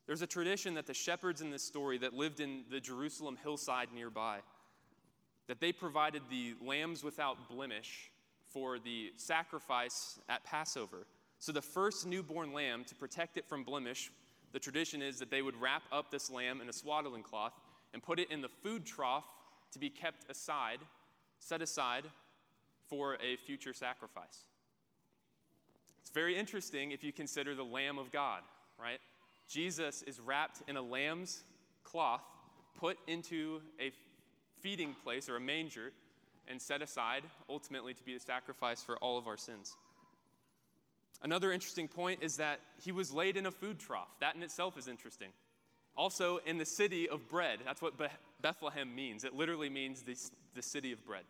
there's 0.06 0.22
a 0.22 0.26
tradition 0.26 0.74
that 0.74 0.86
the 0.86 0.94
shepherds 0.94 1.40
in 1.40 1.50
this 1.50 1.62
story 1.62 1.98
that 1.98 2.12
lived 2.12 2.40
in 2.40 2.64
the 2.70 2.80
Jerusalem 2.80 3.38
hillside 3.42 3.88
nearby, 3.94 4.40
that 5.46 5.60
they 5.60 5.72
provided 5.72 6.22
the 6.30 6.54
lambs 6.60 7.02
without 7.02 7.48
blemish 7.48 8.10
for 8.52 8.78
the 8.78 9.12
sacrifice 9.16 10.18
at 10.28 10.44
Passover. 10.44 11.06
So 11.44 11.52
the 11.52 11.60
first 11.60 12.06
newborn 12.06 12.54
lamb, 12.54 12.84
to 12.84 12.94
protect 12.94 13.36
it 13.36 13.46
from 13.46 13.64
blemish, 13.64 14.10
the 14.52 14.58
tradition 14.58 15.02
is 15.02 15.18
that 15.18 15.30
they 15.30 15.42
would 15.42 15.60
wrap 15.60 15.82
up 15.92 16.10
this 16.10 16.30
lamb 16.30 16.62
in 16.62 16.70
a 16.70 16.72
swaddling 16.72 17.22
cloth 17.22 17.52
and 17.92 18.02
put 18.02 18.18
it 18.18 18.30
in 18.30 18.40
the 18.40 18.48
food 18.48 18.86
trough 18.86 19.26
to 19.72 19.78
be 19.78 19.90
kept 19.90 20.24
aside, 20.30 20.78
set 21.40 21.60
aside 21.60 22.04
for 22.88 23.18
a 23.22 23.36
future 23.36 23.74
sacrifice. 23.74 24.46
It's 26.00 26.08
very 26.08 26.34
interesting 26.34 26.92
if 26.92 27.04
you 27.04 27.12
consider 27.12 27.54
the 27.54 27.62
Lamb 27.62 27.98
of 27.98 28.10
God, 28.10 28.40
right? 28.80 29.00
Jesus 29.46 30.00
is 30.00 30.20
wrapped 30.20 30.62
in 30.66 30.78
a 30.78 30.82
lamb's 30.82 31.42
cloth, 31.82 32.22
put 32.74 32.96
into 33.06 33.60
a 33.78 33.92
feeding 34.60 34.96
place 35.04 35.28
or 35.28 35.36
a 35.36 35.40
manger, 35.40 35.92
and 36.48 36.62
set 36.62 36.80
aside 36.80 37.24
ultimately 37.50 37.92
to 37.92 38.02
be 38.02 38.14
the 38.14 38.20
sacrifice 38.20 38.82
for 38.82 38.96
all 38.96 39.18
of 39.18 39.26
our 39.26 39.36
sins. 39.36 39.76
Another 41.24 41.52
interesting 41.52 41.88
point 41.88 42.22
is 42.22 42.36
that 42.36 42.60
he 42.82 42.92
was 42.92 43.10
laid 43.10 43.38
in 43.38 43.46
a 43.46 43.50
food 43.50 43.78
trough. 43.78 44.14
That 44.20 44.36
in 44.36 44.42
itself 44.42 44.76
is 44.76 44.86
interesting. 44.86 45.28
Also, 45.96 46.38
in 46.44 46.58
the 46.58 46.66
city 46.66 47.08
of 47.08 47.28
bread. 47.30 47.60
That's 47.64 47.80
what 47.80 47.94
Bethlehem 48.42 48.94
means. 48.94 49.24
It 49.24 49.34
literally 49.34 49.70
means 49.70 50.02
the, 50.02 50.16
the 50.54 50.60
city 50.60 50.92
of 50.92 51.04
bread. 51.06 51.22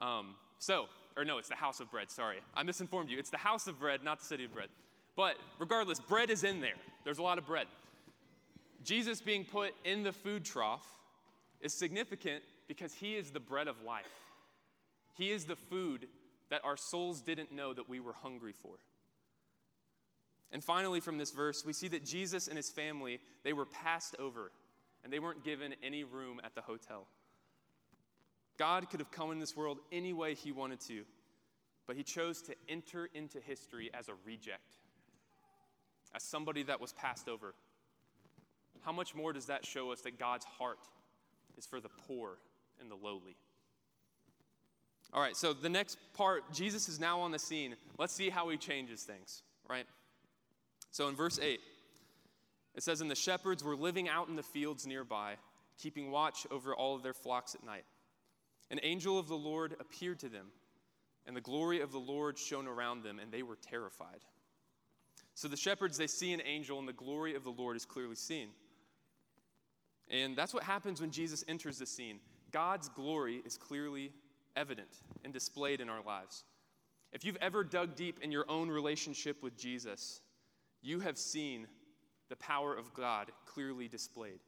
Um, 0.00 0.34
so, 0.58 0.86
or 1.16 1.24
no, 1.24 1.38
it's 1.38 1.48
the 1.48 1.54
house 1.54 1.78
of 1.78 1.88
bread, 1.88 2.10
sorry. 2.10 2.38
I 2.52 2.64
misinformed 2.64 3.08
you. 3.08 3.18
It's 3.18 3.30
the 3.30 3.36
house 3.36 3.68
of 3.68 3.78
bread, 3.78 4.02
not 4.02 4.18
the 4.18 4.26
city 4.26 4.44
of 4.44 4.52
bread. 4.52 4.68
But 5.14 5.36
regardless, 5.60 6.00
bread 6.00 6.28
is 6.28 6.42
in 6.42 6.60
there. 6.60 6.74
There's 7.04 7.18
a 7.18 7.22
lot 7.22 7.38
of 7.38 7.46
bread. 7.46 7.66
Jesus 8.82 9.20
being 9.20 9.44
put 9.44 9.72
in 9.84 10.02
the 10.02 10.12
food 10.12 10.44
trough 10.44 10.84
is 11.60 11.72
significant 11.72 12.42
because 12.66 12.92
he 12.92 13.14
is 13.14 13.30
the 13.30 13.40
bread 13.40 13.68
of 13.68 13.80
life. 13.82 14.04
He 15.16 15.30
is 15.30 15.44
the 15.44 15.56
food 15.56 16.08
that 16.50 16.64
our 16.64 16.76
souls 16.76 17.20
didn't 17.20 17.52
know 17.52 17.72
that 17.72 17.88
we 17.88 18.00
were 18.00 18.12
hungry 18.12 18.52
for. 18.52 18.74
And 20.52 20.62
finally 20.62 21.00
from 21.00 21.18
this 21.18 21.32
verse, 21.32 21.64
we 21.64 21.72
see 21.72 21.88
that 21.88 22.04
Jesus 22.04 22.48
and 22.48 22.56
his 22.56 22.70
family, 22.70 23.20
they 23.42 23.52
were 23.52 23.66
passed 23.66 24.16
over 24.18 24.52
and 25.02 25.12
they 25.12 25.18
weren't 25.18 25.44
given 25.44 25.74
any 25.82 26.04
room 26.04 26.40
at 26.44 26.54
the 26.54 26.62
hotel. 26.62 27.06
God 28.58 28.88
could 28.88 29.00
have 29.00 29.10
come 29.10 29.30
in 29.32 29.38
this 29.38 29.56
world 29.56 29.78
any 29.92 30.12
way 30.12 30.34
he 30.34 30.52
wanted 30.52 30.80
to, 30.82 31.02
but 31.86 31.96
he 31.96 32.02
chose 32.02 32.42
to 32.42 32.54
enter 32.68 33.08
into 33.14 33.38
history 33.40 33.90
as 33.92 34.08
a 34.08 34.14
reject 34.24 34.78
as 36.14 36.22
somebody 36.22 36.62
that 36.64 36.80
was 36.80 36.92
passed 36.94 37.28
over. 37.28 37.54
How 38.80 38.92
much 38.92 39.14
more 39.14 39.32
does 39.32 39.46
that 39.46 39.64
show 39.64 39.92
us 39.92 40.00
that 40.02 40.18
God's 40.18 40.44
heart 40.44 40.78
is 41.58 41.66
for 41.66 41.80
the 41.80 41.90
poor 42.06 42.38
and 42.80 42.90
the 42.90 42.94
lowly? 42.94 43.36
All 45.12 45.20
right, 45.20 45.36
so 45.36 45.52
the 45.52 45.68
next 45.68 45.98
part, 46.14 46.52
Jesus 46.52 46.88
is 46.88 46.98
now 46.98 47.20
on 47.20 47.30
the 47.30 47.38
scene. 47.38 47.76
Let's 47.98 48.12
see 48.12 48.30
how 48.30 48.48
he 48.48 48.56
changes 48.56 49.02
things, 49.02 49.42
right? 49.68 49.86
So 50.96 51.08
in 51.08 51.14
verse 51.14 51.38
8, 51.38 51.60
it 52.74 52.82
says, 52.82 53.02
And 53.02 53.10
the 53.10 53.14
shepherds 53.14 53.62
were 53.62 53.76
living 53.76 54.08
out 54.08 54.28
in 54.28 54.34
the 54.34 54.42
fields 54.42 54.86
nearby, 54.86 55.34
keeping 55.76 56.10
watch 56.10 56.46
over 56.50 56.74
all 56.74 56.96
of 56.96 57.02
their 57.02 57.12
flocks 57.12 57.54
at 57.54 57.62
night. 57.62 57.84
An 58.70 58.80
angel 58.82 59.18
of 59.18 59.28
the 59.28 59.36
Lord 59.36 59.76
appeared 59.78 60.18
to 60.20 60.30
them, 60.30 60.46
and 61.26 61.36
the 61.36 61.42
glory 61.42 61.82
of 61.82 61.92
the 61.92 61.98
Lord 61.98 62.38
shone 62.38 62.66
around 62.66 63.02
them, 63.02 63.18
and 63.18 63.30
they 63.30 63.42
were 63.42 63.56
terrified. 63.56 64.24
So 65.34 65.48
the 65.48 65.56
shepherds, 65.58 65.98
they 65.98 66.06
see 66.06 66.32
an 66.32 66.40
angel, 66.46 66.78
and 66.78 66.88
the 66.88 66.94
glory 66.94 67.34
of 67.34 67.44
the 67.44 67.50
Lord 67.52 67.76
is 67.76 67.84
clearly 67.84 68.16
seen. 68.16 68.48
And 70.08 70.34
that's 70.34 70.54
what 70.54 70.62
happens 70.62 71.02
when 71.02 71.10
Jesus 71.10 71.44
enters 71.46 71.76
the 71.76 71.84
scene. 71.84 72.20
God's 72.52 72.88
glory 72.88 73.42
is 73.44 73.58
clearly 73.58 74.12
evident 74.56 75.02
and 75.24 75.34
displayed 75.34 75.82
in 75.82 75.90
our 75.90 76.02
lives. 76.02 76.44
If 77.12 77.22
you've 77.22 77.36
ever 77.42 77.64
dug 77.64 77.96
deep 77.96 78.20
in 78.22 78.32
your 78.32 78.50
own 78.50 78.70
relationship 78.70 79.42
with 79.42 79.58
Jesus, 79.58 80.22
you 80.86 81.00
have 81.00 81.18
seen 81.18 81.66
the 82.28 82.36
power 82.36 82.74
of 82.74 82.94
God 82.94 83.32
clearly 83.44 83.88
displayed. 83.88 84.38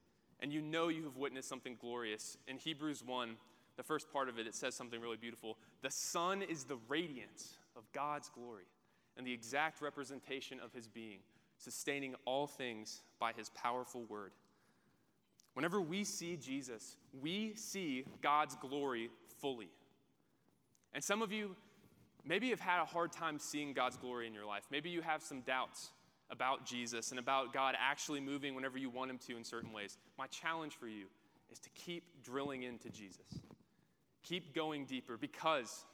And 0.40 0.52
you 0.52 0.62
know 0.62 0.86
you 0.86 1.02
have 1.04 1.16
witnessed 1.16 1.48
something 1.48 1.76
glorious. 1.80 2.38
In 2.46 2.58
Hebrews 2.58 3.02
1, 3.04 3.36
the 3.76 3.82
first 3.82 4.12
part 4.12 4.28
of 4.28 4.38
it, 4.38 4.46
it 4.46 4.54
says 4.54 4.74
something 4.76 5.00
really 5.00 5.16
beautiful. 5.16 5.58
The 5.82 5.90
Son 5.90 6.42
is 6.42 6.64
the 6.64 6.78
radiance 6.88 7.56
of 7.76 7.90
God's 7.92 8.28
glory 8.28 8.66
and 9.16 9.26
the 9.26 9.32
exact 9.32 9.82
representation 9.82 10.60
of 10.60 10.72
his 10.72 10.86
being, 10.86 11.18
sustaining 11.58 12.14
all 12.24 12.46
things 12.46 13.02
by 13.18 13.32
his 13.32 13.50
powerful 13.50 14.04
word. 14.04 14.30
Whenever 15.54 15.80
we 15.80 16.04
see 16.04 16.36
Jesus, 16.36 16.96
we 17.20 17.52
see 17.56 18.04
God's 18.22 18.54
glory 18.54 19.10
fully. 19.40 19.70
And 20.94 21.02
some 21.02 21.20
of 21.20 21.32
you 21.32 21.56
maybe 22.24 22.50
have 22.50 22.60
had 22.60 22.80
a 22.80 22.84
hard 22.84 23.10
time 23.10 23.40
seeing 23.40 23.72
God's 23.72 23.96
glory 23.96 24.28
in 24.28 24.34
your 24.34 24.46
life. 24.46 24.62
Maybe 24.70 24.88
you 24.88 25.02
have 25.02 25.20
some 25.20 25.40
doubts 25.40 25.90
about 26.30 26.66
Jesus 26.66 27.10
and 27.10 27.18
about 27.18 27.52
God 27.52 27.74
actually 27.78 28.20
moving 28.20 28.54
whenever 28.54 28.78
you 28.78 28.90
want 28.90 29.10
him 29.10 29.18
to 29.26 29.36
in 29.36 29.44
certain 29.44 29.72
ways. 29.72 29.96
My 30.18 30.26
challenge 30.26 30.74
for 30.74 30.88
you 30.88 31.06
is 31.50 31.58
to 31.60 31.70
keep 31.70 32.04
drilling 32.22 32.62
into 32.62 32.90
Jesus. 32.90 33.40
Keep 34.22 34.54
going 34.54 34.84
deeper 34.84 35.16
because 35.16 35.84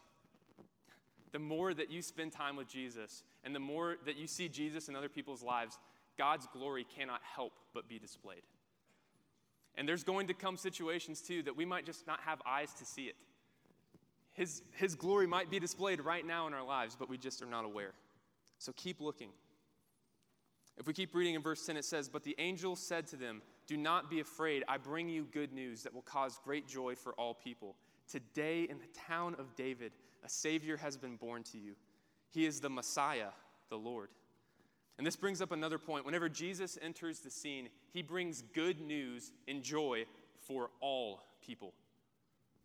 the 1.32 1.38
more 1.38 1.72
that 1.74 1.90
you 1.90 2.02
spend 2.02 2.32
time 2.32 2.56
with 2.56 2.68
Jesus 2.68 3.22
and 3.44 3.54
the 3.54 3.60
more 3.60 3.96
that 4.06 4.16
you 4.16 4.26
see 4.26 4.48
Jesus 4.48 4.88
in 4.88 4.96
other 4.96 5.08
people's 5.08 5.42
lives, 5.42 5.78
God's 6.18 6.46
glory 6.52 6.86
cannot 6.96 7.20
help 7.22 7.52
but 7.72 7.88
be 7.88 7.98
displayed. 7.98 8.42
And 9.76 9.88
there's 9.88 10.04
going 10.04 10.28
to 10.28 10.34
come 10.34 10.56
situations 10.56 11.20
too 11.20 11.42
that 11.42 11.56
we 11.56 11.64
might 11.64 11.86
just 11.86 12.06
not 12.06 12.20
have 12.20 12.40
eyes 12.46 12.72
to 12.74 12.84
see 12.84 13.04
it. 13.04 13.16
His, 14.32 14.62
his 14.72 14.94
glory 14.94 15.26
might 15.26 15.50
be 15.50 15.60
displayed 15.60 16.00
right 16.00 16.26
now 16.26 16.46
in 16.46 16.54
our 16.54 16.64
lives, 16.64 16.96
but 16.98 17.08
we 17.08 17.18
just 17.18 17.40
are 17.42 17.46
not 17.46 17.64
aware. 17.64 17.92
So 18.58 18.72
keep 18.76 19.00
looking. 19.00 19.30
If 20.78 20.86
we 20.86 20.92
keep 20.92 21.14
reading 21.14 21.34
in 21.34 21.42
verse 21.42 21.64
10, 21.64 21.76
it 21.76 21.84
says, 21.84 22.08
But 22.08 22.24
the 22.24 22.34
angel 22.38 22.74
said 22.76 23.06
to 23.08 23.16
them, 23.16 23.42
Do 23.66 23.76
not 23.76 24.10
be 24.10 24.20
afraid. 24.20 24.64
I 24.68 24.76
bring 24.76 25.08
you 25.08 25.26
good 25.32 25.52
news 25.52 25.82
that 25.84 25.94
will 25.94 26.02
cause 26.02 26.40
great 26.42 26.66
joy 26.66 26.96
for 26.96 27.12
all 27.14 27.34
people. 27.34 27.76
Today 28.10 28.66
in 28.68 28.78
the 28.78 29.00
town 29.06 29.36
of 29.38 29.54
David, 29.54 29.92
a 30.24 30.28
Savior 30.28 30.76
has 30.76 30.96
been 30.96 31.16
born 31.16 31.42
to 31.44 31.58
you. 31.58 31.74
He 32.30 32.44
is 32.44 32.60
the 32.60 32.70
Messiah, 32.70 33.30
the 33.70 33.78
Lord. 33.78 34.08
And 34.98 35.06
this 35.06 35.16
brings 35.16 35.40
up 35.40 35.52
another 35.52 35.78
point. 35.78 36.04
Whenever 36.04 36.28
Jesus 36.28 36.78
enters 36.82 37.20
the 37.20 37.30
scene, 37.30 37.68
he 37.92 38.02
brings 38.02 38.42
good 38.54 38.80
news 38.80 39.32
and 39.48 39.62
joy 39.62 40.04
for 40.46 40.70
all 40.80 41.20
people, 41.44 41.72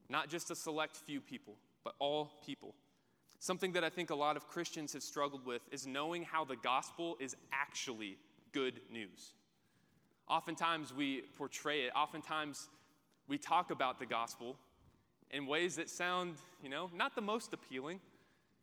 not 0.10 0.30
just 0.30 0.52
a 0.52 0.56
select 0.56 0.98
few 0.98 1.22
people, 1.22 1.56
but 1.84 1.96
all 2.00 2.32
people. 2.46 2.76
Something 3.40 3.72
that 3.74 3.84
I 3.84 3.90
think 3.90 4.10
a 4.10 4.16
lot 4.16 4.36
of 4.36 4.48
Christians 4.48 4.94
have 4.94 5.04
struggled 5.04 5.46
with 5.46 5.62
is 5.72 5.88
knowing 5.88 6.24
how 6.24 6.44
the 6.44 6.58
gospel 6.58 7.16
is 7.20 7.36
actually 7.54 8.18
good 8.52 8.82
news. 8.92 9.34
Oftentimes 10.28 10.94
we 10.94 11.24
portray 11.38 11.82
it, 11.82 11.92
oftentimes 11.96 12.68
we 13.28 13.38
talk 13.38 13.72
about 13.72 13.98
the 13.98 14.06
gospel, 14.06 14.58
in 15.32 15.46
ways 15.46 15.76
that 15.76 15.90
sound, 15.90 16.36
you 16.62 16.70
know, 16.70 16.90
not 16.96 17.16
the 17.16 17.22
most 17.22 17.54
appealing. 17.54 18.00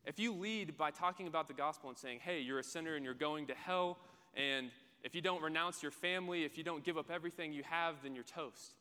If 0.04 0.18
you 0.18 0.32
lead 0.32 0.76
by 0.76 0.90
talking 0.90 1.26
about 1.26 1.48
the 1.48 1.54
gospel 1.54 1.88
and 1.88 1.98
saying, 1.98 2.20
hey, 2.22 2.40
you're 2.40 2.58
a 2.58 2.64
sinner 2.64 2.96
and 2.96 3.04
you're 3.04 3.14
going 3.14 3.46
to 3.46 3.54
hell, 3.54 3.98
and 4.34 4.70
if 5.02 5.14
you 5.14 5.20
don't 5.20 5.42
renounce 5.42 5.82
your 5.82 5.92
family, 5.92 6.44
if 6.44 6.58
you 6.58 6.64
don't 6.64 6.84
give 6.84 6.98
up 6.98 7.10
everything 7.10 7.52
you 7.52 7.62
have, 7.68 7.94
then 8.02 8.14
you're 8.14 8.24
toast. 8.24 8.74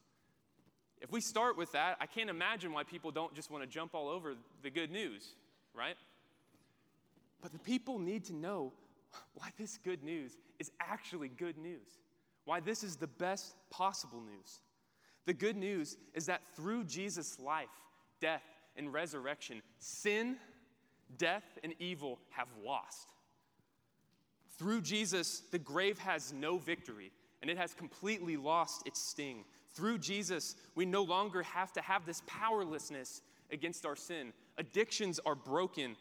If 0.99 1.11
we 1.11 1.21
start 1.21 1.57
with 1.57 1.71
that, 1.73 1.97
I 1.99 2.05
can't 2.05 2.29
imagine 2.29 2.73
why 2.73 2.83
people 2.83 3.11
don't 3.11 3.33
just 3.35 3.51
want 3.51 3.63
to 3.63 3.69
jump 3.69 3.93
all 3.93 4.07
over 4.07 4.33
the 4.63 4.69
good 4.69 4.91
news, 4.91 5.35
right? 5.75 5.97
But 7.41 7.51
the 7.51 7.59
people 7.59 7.99
need 7.99 8.25
to 8.25 8.33
know 8.33 8.73
why 9.35 9.49
this 9.57 9.77
good 9.77 10.03
news 10.03 10.37
is 10.59 10.71
actually 10.79 11.29
good 11.29 11.57
news, 11.57 11.99
why 12.45 12.59
this 12.59 12.83
is 12.83 12.95
the 12.95 13.07
best 13.07 13.55
possible 13.69 14.21
news. 14.21 14.59
The 15.25 15.33
good 15.33 15.57
news 15.57 15.97
is 16.13 16.25
that 16.27 16.41
through 16.55 16.85
Jesus' 16.85 17.39
life, 17.39 17.69
death, 18.19 18.43
and 18.77 18.91
resurrection, 18.91 19.61
sin, 19.79 20.37
death, 21.17 21.43
and 21.63 21.73
evil 21.79 22.19
have 22.31 22.47
lost. 22.63 23.13
Through 24.57 24.81
Jesus, 24.81 25.43
the 25.51 25.59
grave 25.59 25.99
has 25.99 26.31
no 26.31 26.57
victory, 26.57 27.11
and 27.41 27.51
it 27.51 27.57
has 27.57 27.73
completely 27.73 28.37
lost 28.37 28.87
its 28.87 29.01
sting. 29.01 29.43
Through 29.73 29.97
Jesus, 29.97 30.55
we 30.75 30.85
no 30.85 31.03
longer 31.03 31.43
have 31.43 31.73
to 31.73 31.81
have 31.81 32.05
this 32.05 32.21
powerlessness 32.25 33.21
against 33.51 33.85
our 33.85 33.95
sin. 33.95 34.31
Addictions 34.57 35.19
are 35.25 35.35
broken, 35.35 35.95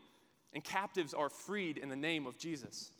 and 0.52 0.62
captives 0.62 1.14
are 1.14 1.28
freed 1.28 1.78
in 1.78 1.88
the 1.88 1.96
name 1.96 2.26
of 2.26 2.38
Jesus. 2.38 2.90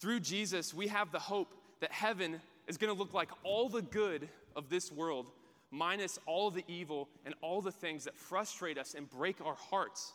Through 0.00 0.20
Jesus, 0.20 0.74
we 0.74 0.88
have 0.88 1.12
the 1.12 1.18
hope 1.18 1.54
that 1.80 1.92
heaven 1.92 2.40
is 2.66 2.76
going 2.76 2.92
to 2.94 2.98
look 2.98 3.14
like 3.14 3.30
all 3.42 3.68
the 3.68 3.82
good 3.82 4.28
of 4.54 4.68
this 4.68 4.92
world, 4.92 5.26
minus 5.70 6.18
all 6.26 6.50
the 6.50 6.64
evil 6.68 7.08
and 7.24 7.34
all 7.40 7.62
the 7.62 7.72
things 7.72 8.04
that 8.04 8.16
frustrate 8.16 8.78
us 8.78 8.94
and 8.94 9.08
break 9.10 9.44
our 9.44 9.54
hearts. 9.54 10.12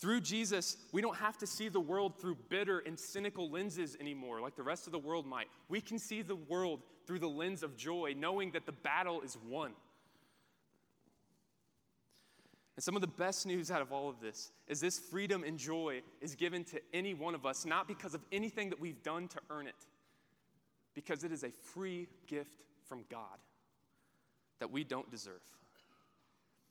Through 0.00 0.20
Jesus, 0.20 0.76
we 0.92 1.02
don't 1.02 1.16
have 1.16 1.38
to 1.38 1.46
see 1.46 1.68
the 1.68 1.80
world 1.80 2.20
through 2.20 2.36
bitter 2.48 2.78
and 2.78 2.98
cynical 2.98 3.50
lenses 3.50 3.96
anymore, 4.00 4.40
like 4.40 4.54
the 4.54 4.62
rest 4.62 4.86
of 4.86 4.92
the 4.92 4.98
world 4.98 5.26
might. 5.26 5.48
We 5.68 5.80
can 5.80 5.98
see 5.98 6.22
the 6.22 6.36
world 6.36 6.80
through 7.06 7.18
the 7.18 7.28
lens 7.28 7.64
of 7.64 7.76
joy, 7.76 8.14
knowing 8.16 8.52
that 8.52 8.64
the 8.64 8.72
battle 8.72 9.22
is 9.22 9.36
won. 9.48 9.72
And 12.78 12.82
some 12.84 12.94
of 12.94 13.00
the 13.00 13.08
best 13.08 13.44
news 13.44 13.72
out 13.72 13.82
of 13.82 13.90
all 13.90 14.08
of 14.08 14.20
this 14.20 14.52
is 14.68 14.78
this 14.78 15.00
freedom 15.00 15.42
and 15.42 15.58
joy 15.58 16.00
is 16.20 16.36
given 16.36 16.62
to 16.66 16.80
any 16.94 17.12
one 17.12 17.34
of 17.34 17.44
us, 17.44 17.66
not 17.66 17.88
because 17.88 18.14
of 18.14 18.20
anything 18.30 18.70
that 18.70 18.78
we've 18.78 19.02
done 19.02 19.26
to 19.26 19.40
earn 19.50 19.66
it, 19.66 19.74
because 20.94 21.24
it 21.24 21.32
is 21.32 21.42
a 21.42 21.50
free 21.50 22.06
gift 22.28 22.62
from 22.88 23.04
God 23.10 23.36
that 24.60 24.70
we 24.70 24.84
don't 24.84 25.10
deserve. 25.10 25.42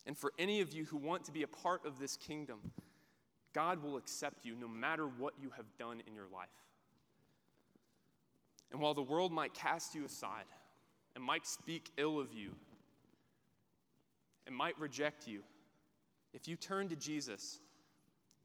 And 0.05 0.17
for 0.17 0.31
any 0.39 0.61
of 0.61 0.71
you 0.71 0.85
who 0.85 0.95
want 0.95 1.25
to 1.25 1.33
be 1.33 1.43
a 1.43 1.47
part 1.47 1.85
of 1.85 1.99
this 1.99 2.15
kingdom, 2.15 2.59
God 3.51 3.83
will 3.83 3.97
accept 3.97 4.45
you 4.45 4.55
no 4.55 4.69
matter 4.69 5.07
what 5.07 5.33
you 5.37 5.49
have 5.57 5.65
done 5.77 6.01
in 6.07 6.15
your 6.15 6.27
life. 6.33 6.47
And 8.71 8.79
while 8.79 8.93
the 8.93 9.01
world 9.01 9.33
might 9.33 9.53
cast 9.53 9.93
you 9.93 10.05
aside 10.05 10.45
and 11.15 11.21
might 11.21 11.45
speak 11.45 11.91
ill 11.97 12.17
of 12.17 12.31
you 12.31 12.51
and 14.45 14.55
might 14.55 14.79
reject 14.79 15.27
you, 15.27 15.43
if 16.33 16.47
you 16.47 16.55
turn 16.55 16.89
to 16.89 16.95
Jesus, 16.95 17.59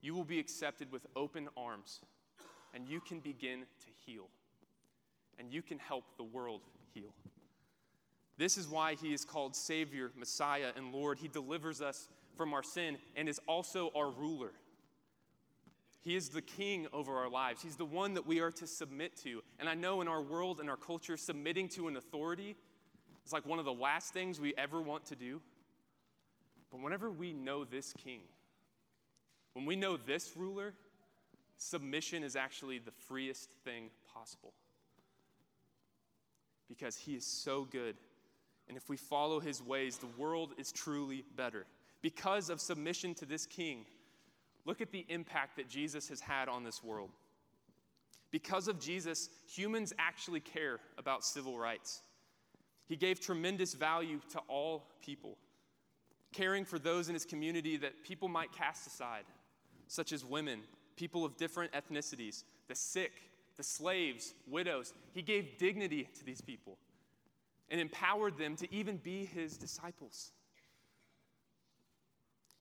you 0.00 0.14
will 0.14 0.24
be 0.24 0.38
accepted 0.38 0.90
with 0.90 1.06
open 1.14 1.48
arms 1.56 2.00
and 2.74 2.88
you 2.88 3.00
can 3.00 3.20
begin 3.20 3.60
to 3.60 3.86
heal. 4.06 4.28
And 5.38 5.52
you 5.52 5.62
can 5.62 5.78
help 5.78 6.04
the 6.16 6.24
world 6.24 6.60
heal. 6.94 7.14
This 8.38 8.56
is 8.56 8.68
why 8.68 8.94
he 8.94 9.12
is 9.12 9.24
called 9.24 9.54
Savior, 9.54 10.10
Messiah, 10.16 10.70
and 10.76 10.92
Lord. 10.92 11.18
He 11.18 11.28
delivers 11.28 11.80
us 11.80 12.08
from 12.36 12.54
our 12.54 12.62
sin 12.62 12.98
and 13.16 13.28
is 13.28 13.40
also 13.46 13.90
our 13.94 14.10
ruler. 14.10 14.52
He 16.00 16.16
is 16.16 16.30
the 16.30 16.42
king 16.42 16.88
over 16.92 17.16
our 17.16 17.28
lives. 17.28 17.62
He's 17.62 17.76
the 17.76 17.84
one 17.84 18.14
that 18.14 18.26
we 18.26 18.40
are 18.40 18.50
to 18.52 18.66
submit 18.66 19.16
to. 19.18 19.42
And 19.60 19.68
I 19.68 19.74
know 19.74 20.00
in 20.00 20.08
our 20.08 20.20
world 20.20 20.58
and 20.60 20.68
our 20.68 20.76
culture, 20.76 21.16
submitting 21.16 21.68
to 21.70 21.88
an 21.88 21.96
authority 21.96 22.56
is 23.24 23.32
like 23.32 23.46
one 23.46 23.60
of 23.60 23.64
the 23.64 23.72
last 23.72 24.12
things 24.12 24.40
we 24.40 24.54
ever 24.58 24.82
want 24.82 25.04
to 25.06 25.16
do. 25.16 25.40
But 26.72 26.80
whenever 26.80 27.10
we 27.10 27.34
know 27.34 27.64
this 27.64 27.92
king, 28.02 28.22
when 29.52 29.66
we 29.66 29.76
know 29.76 29.98
this 29.98 30.32
ruler, 30.36 30.72
submission 31.58 32.24
is 32.24 32.34
actually 32.34 32.78
the 32.78 32.90
freest 32.90 33.50
thing 33.62 33.90
possible. 34.12 34.54
Because 36.68 36.96
he 36.96 37.14
is 37.14 37.26
so 37.26 37.68
good. 37.70 37.96
And 38.68 38.76
if 38.78 38.88
we 38.88 38.96
follow 38.96 39.38
his 39.38 39.62
ways, 39.62 39.98
the 39.98 40.06
world 40.16 40.54
is 40.56 40.72
truly 40.72 41.24
better. 41.36 41.66
Because 42.00 42.48
of 42.48 42.58
submission 42.58 43.14
to 43.16 43.26
this 43.26 43.44
king, 43.44 43.84
look 44.64 44.80
at 44.80 44.90
the 44.90 45.04
impact 45.10 45.56
that 45.58 45.68
Jesus 45.68 46.08
has 46.08 46.20
had 46.20 46.48
on 46.48 46.64
this 46.64 46.82
world. 46.82 47.10
Because 48.30 48.66
of 48.66 48.80
Jesus, 48.80 49.28
humans 49.46 49.92
actually 49.98 50.40
care 50.40 50.80
about 50.96 51.22
civil 51.22 51.58
rights. 51.58 52.00
He 52.88 52.96
gave 52.96 53.20
tremendous 53.20 53.74
value 53.74 54.20
to 54.30 54.38
all 54.48 54.86
people 55.04 55.36
caring 56.32 56.64
for 56.64 56.78
those 56.78 57.08
in 57.08 57.14
his 57.14 57.24
community 57.24 57.76
that 57.76 58.02
people 58.04 58.28
might 58.28 58.52
cast 58.52 58.86
aside, 58.86 59.24
such 59.86 60.12
as 60.12 60.24
women, 60.24 60.60
people 60.96 61.24
of 61.24 61.36
different 61.36 61.72
ethnicities, 61.72 62.44
the 62.68 62.74
sick, 62.74 63.12
the 63.56 63.62
slaves, 63.62 64.34
widows. 64.46 64.94
He 65.12 65.22
gave 65.22 65.58
dignity 65.58 66.08
to 66.18 66.24
these 66.24 66.40
people 66.40 66.78
and 67.70 67.80
empowered 67.80 68.38
them 68.38 68.56
to 68.56 68.74
even 68.74 68.96
be 68.96 69.24
his 69.24 69.56
disciples. 69.56 70.32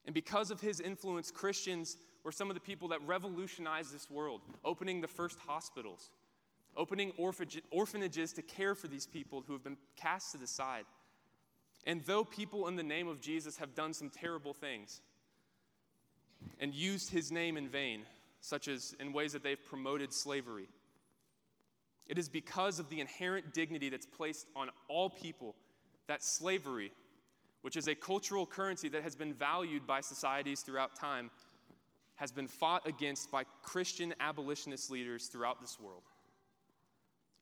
And 0.06 0.14
because 0.14 0.52
of 0.52 0.60
his 0.60 0.80
influence, 0.80 1.32
Christians 1.32 1.98
were 2.24 2.32
some 2.32 2.50
of 2.50 2.56
the 2.56 2.62
people 2.62 2.88
that 2.90 3.02
revolutionized 3.06 3.94
this 3.94 4.10
world, 4.10 4.42
opening 4.66 5.02
the 5.02 5.08
first 5.08 5.38
hospitals, 5.40 6.10
opening 6.76 7.12
orphanages 7.18 8.34
to 8.34 8.42
care 8.42 8.74
for 8.76 8.88
these 8.88 9.06
people 9.06 9.44
who 9.46 9.54
have 9.54 9.64
been 9.64 9.78
cast 9.96 10.32
to 10.32 10.38
the 10.38 10.48
side. 10.48 10.86
And 11.86 12.02
though 12.06 12.24
people 12.24 12.68
in 12.68 12.76
the 12.76 12.84
name 12.84 13.08
of 13.08 13.22
Jesus 13.22 13.58
have 13.58 13.74
done 13.74 13.94
some 13.94 14.10
terrible 14.10 14.54
things 14.54 15.02
and 16.60 16.74
used 16.74 17.10
his 17.10 17.32
name 17.32 17.58
in 17.58 17.68
vain, 17.68 18.02
such 18.40 18.68
as 18.68 18.96
in 19.00 19.14
ways 19.14 19.34
that 19.34 19.44
they've 19.44 19.64
promoted 19.64 20.14
slavery, 20.14 20.68
it 22.08 22.18
is 22.18 22.30
because 22.30 22.80
of 22.80 22.90
the 22.90 23.00
inherent 23.00 23.54
dignity 23.54 23.90
that's 23.90 24.06
placed 24.06 24.48
on 24.56 24.70
all 24.88 25.10
people 25.10 25.56
that 26.08 26.24
slavery, 26.24 26.92
which 27.62 27.78
is 27.78 27.88
a 27.88 27.96
cultural 27.96 28.46
currency 28.46 28.90
that 28.90 29.04
has 29.04 29.16
been 29.16 29.34
valued 29.34 29.88
by 29.88 30.02
societies 30.02 30.62
throughout 30.62 30.96
time, 30.96 31.32
has 32.16 32.32
been 32.32 32.48
fought 32.48 32.86
against 32.88 33.32
by 33.32 33.44
Christian 33.64 34.14
abolitionist 34.20 34.92
leaders 34.92 35.28
throughout 35.28 35.62
this 35.62 35.80
world. 35.80 36.04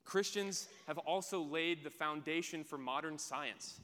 Christians 0.06 0.67
have 0.88 0.97
also 0.99 1.41
laid 1.41 1.84
the 1.84 1.89
foundation 1.89 2.63
for 2.63 2.78
modern 2.78 3.17
science 3.17 3.82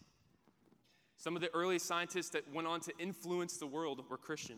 some 1.18 1.36
of 1.36 1.42
the 1.42 1.54
early 1.54 1.80
scientists 1.80 2.30
that 2.30 2.52
went 2.54 2.68
on 2.68 2.80
to 2.82 2.94
influence 3.00 3.58
the 3.58 3.68
world 3.68 4.04
were 4.10 4.18
Christian. 4.18 4.58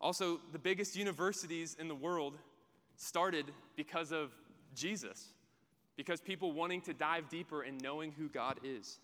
Also, 0.00 0.40
the 0.52 0.58
biggest 0.58 0.96
universities 0.96 1.76
in 1.78 1.88
the 1.88 1.94
world 1.94 2.34
started 2.96 3.46
because 3.76 4.12
of 4.12 4.30
Jesus, 4.74 5.28
because 5.96 6.20
people 6.20 6.52
wanting 6.52 6.80
to 6.82 6.94
dive 6.94 7.28
deeper 7.28 7.62
and 7.62 7.80
knowing 7.82 8.12
who 8.12 8.28
God 8.28 8.60
is. 8.62 8.98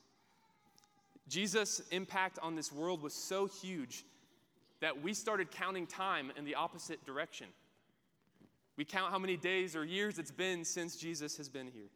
Jesus' 1.28 1.80
impact 1.90 2.38
on 2.42 2.56
this 2.56 2.72
world 2.72 3.02
was 3.02 3.14
so 3.14 3.46
huge 3.46 4.04
that 4.80 5.02
we 5.02 5.14
started 5.14 5.50
counting 5.50 5.86
time 5.86 6.32
in 6.36 6.44
the 6.44 6.56
opposite 6.56 7.04
direction. 7.06 7.46
We 8.76 8.84
count 8.84 9.12
how 9.12 9.18
many 9.18 9.36
days 9.36 9.76
or 9.76 9.84
years 9.84 10.18
it's 10.18 10.30
been 10.30 10.64
since 10.64 10.96
Jesus 10.96 11.36
has 11.36 11.48
been 11.48 11.68
here. 11.68 11.90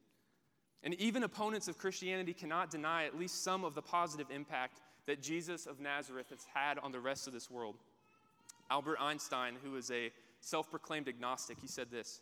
And 0.86 0.94
even 1.00 1.24
opponents 1.24 1.66
of 1.66 1.78
Christianity 1.78 2.32
cannot 2.32 2.70
deny 2.70 3.06
at 3.06 3.18
least 3.18 3.42
some 3.42 3.64
of 3.64 3.74
the 3.74 3.82
positive 3.82 4.28
impact 4.30 4.78
that 5.06 5.20
Jesus 5.20 5.66
of 5.66 5.80
Nazareth 5.80 6.30
has 6.30 6.46
had 6.54 6.78
on 6.78 6.92
the 6.92 7.00
rest 7.00 7.26
of 7.26 7.32
this 7.32 7.50
world. 7.50 7.74
Albert 8.70 8.98
Einstein, 9.00 9.54
who 9.64 9.74
is 9.74 9.90
a 9.90 10.12
self 10.40 10.70
proclaimed 10.70 11.08
agnostic, 11.08 11.58
he 11.60 11.66
said 11.66 11.90
this 11.90 12.20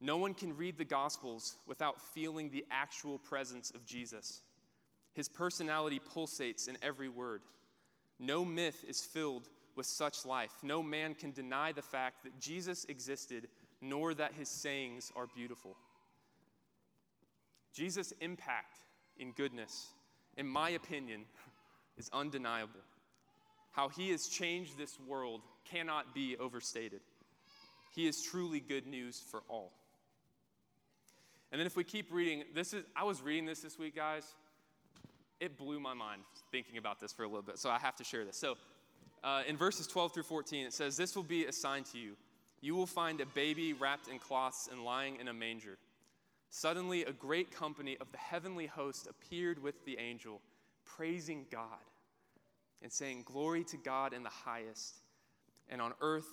No 0.00 0.16
one 0.16 0.32
can 0.32 0.56
read 0.56 0.78
the 0.78 0.86
Gospels 0.86 1.56
without 1.66 2.00
feeling 2.00 2.48
the 2.48 2.64
actual 2.70 3.18
presence 3.18 3.70
of 3.72 3.84
Jesus. 3.84 4.40
His 5.12 5.28
personality 5.28 6.00
pulsates 6.00 6.66
in 6.66 6.78
every 6.80 7.10
word. 7.10 7.42
No 8.18 8.42
myth 8.42 8.86
is 8.88 9.02
filled 9.02 9.50
with 9.76 9.84
such 9.84 10.24
life. 10.24 10.52
No 10.62 10.82
man 10.82 11.14
can 11.14 11.30
deny 11.30 11.72
the 11.72 11.82
fact 11.82 12.24
that 12.24 12.40
Jesus 12.40 12.86
existed, 12.86 13.48
nor 13.82 14.14
that 14.14 14.32
his 14.32 14.48
sayings 14.48 15.12
are 15.14 15.26
beautiful. 15.26 15.76
Jesus' 17.74 18.12
impact 18.20 18.78
in 19.18 19.32
goodness, 19.32 19.88
in 20.36 20.46
my 20.46 20.70
opinion, 20.70 21.24
is 21.96 22.08
undeniable. 22.12 22.80
How 23.72 23.88
he 23.88 24.10
has 24.12 24.28
changed 24.28 24.78
this 24.78 24.98
world 25.00 25.40
cannot 25.64 26.14
be 26.14 26.36
overstated. 26.38 27.00
He 27.94 28.06
is 28.06 28.22
truly 28.22 28.60
good 28.60 28.86
news 28.86 29.22
for 29.30 29.42
all. 29.48 29.72
And 31.50 31.60
then 31.60 31.66
if 31.66 31.76
we 31.76 31.84
keep 31.84 32.12
reading, 32.12 32.44
this 32.54 32.72
is 32.72 32.84
I 32.96 33.04
was 33.04 33.22
reading 33.22 33.46
this 33.46 33.60
this 33.60 33.78
week, 33.78 33.94
guys. 33.96 34.24
It 35.40 35.58
blew 35.58 35.80
my 35.80 35.94
mind 35.94 36.22
thinking 36.50 36.78
about 36.78 37.00
this 37.00 37.12
for 37.12 37.24
a 37.24 37.26
little 37.26 37.42
bit, 37.42 37.58
so 37.58 37.70
I 37.70 37.78
have 37.78 37.96
to 37.96 38.04
share 38.04 38.24
this. 38.24 38.36
So, 38.36 38.54
uh, 39.22 39.42
in 39.46 39.56
verses 39.56 39.86
12 39.86 40.14
through 40.14 40.22
14, 40.22 40.66
it 40.66 40.72
says, 40.72 40.96
This 40.96 41.16
will 41.16 41.24
be 41.24 41.46
a 41.46 41.52
sign 41.52 41.82
to 41.92 41.98
you. 41.98 42.16
You 42.60 42.74
will 42.74 42.86
find 42.86 43.20
a 43.20 43.26
baby 43.26 43.72
wrapped 43.72 44.08
in 44.08 44.18
cloths 44.18 44.68
and 44.70 44.84
lying 44.84 45.16
in 45.20 45.28
a 45.28 45.32
manger. 45.32 45.76
Suddenly, 46.56 47.02
a 47.04 47.12
great 47.12 47.50
company 47.50 47.96
of 48.00 48.12
the 48.12 48.18
heavenly 48.18 48.66
host 48.66 49.08
appeared 49.08 49.60
with 49.60 49.84
the 49.84 49.98
angel, 49.98 50.40
praising 50.84 51.46
God 51.50 51.66
and 52.80 52.92
saying, 52.92 53.24
Glory 53.26 53.64
to 53.64 53.76
God 53.76 54.12
in 54.12 54.22
the 54.22 54.30
highest, 54.30 55.00
and 55.68 55.82
on 55.82 55.94
earth, 56.00 56.28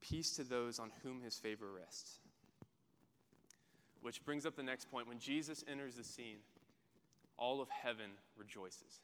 peace 0.00 0.30
to 0.36 0.42
those 0.42 0.78
on 0.78 0.90
whom 1.02 1.20
his 1.20 1.36
favor 1.36 1.66
rests. 1.70 2.20
Which 4.00 4.24
brings 4.24 4.46
up 4.46 4.56
the 4.56 4.62
next 4.62 4.90
point. 4.90 5.06
When 5.06 5.18
Jesus 5.18 5.62
enters 5.70 5.96
the 5.96 6.04
scene, 6.04 6.38
all 7.36 7.60
of 7.60 7.68
heaven 7.68 8.12
rejoices. 8.38 9.00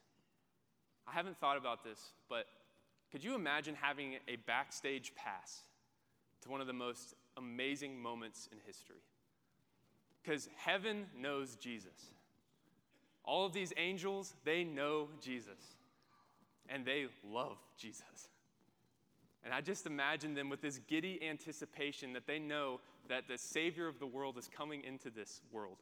I 1.07 1.13
haven't 1.13 1.39
thought 1.41 1.59
about 1.59 1.85
this, 1.85 2.15
but 2.31 2.47
could 3.11 3.23
you 3.23 3.35
imagine 3.35 3.75
having 3.79 4.15
a 4.27 4.37
backstage 4.47 5.13
pass 5.15 5.65
to 6.41 6.49
one 6.49 6.63
of 6.63 6.67
the 6.67 6.73
most 6.73 7.13
amazing 7.37 8.01
moments 8.01 8.49
in 8.51 8.57
history? 8.67 9.03
Because 10.23 10.49
heaven 10.57 11.07
knows 11.19 11.57
Jesus. 11.57 12.11
All 13.25 13.47
of 13.47 13.53
these 13.53 13.73
angels, 13.77 14.35
they 14.45 14.65
know 14.65 15.09
Jesus. 15.21 15.77
And 16.69 16.85
they 16.85 17.07
love 17.25 17.59
Jesus. 17.77 18.29
And 19.45 19.53
I 19.53 19.61
just 19.61 19.87
imagine 19.87 20.35
them 20.35 20.49
with 20.49 20.61
this 20.61 20.79
giddy 20.89 21.21
anticipation 21.29 22.13
that 22.13 22.27
they 22.27 22.39
know 22.39 22.81
that 23.09 23.27
the 23.27 23.37
Savior 23.37 23.89
of 23.89 23.99
the 23.99 24.07
world 24.07 24.39
is 24.39 24.49
coming 24.49 24.83
into 24.85 25.11
this 25.11 25.41
world. 25.51 25.79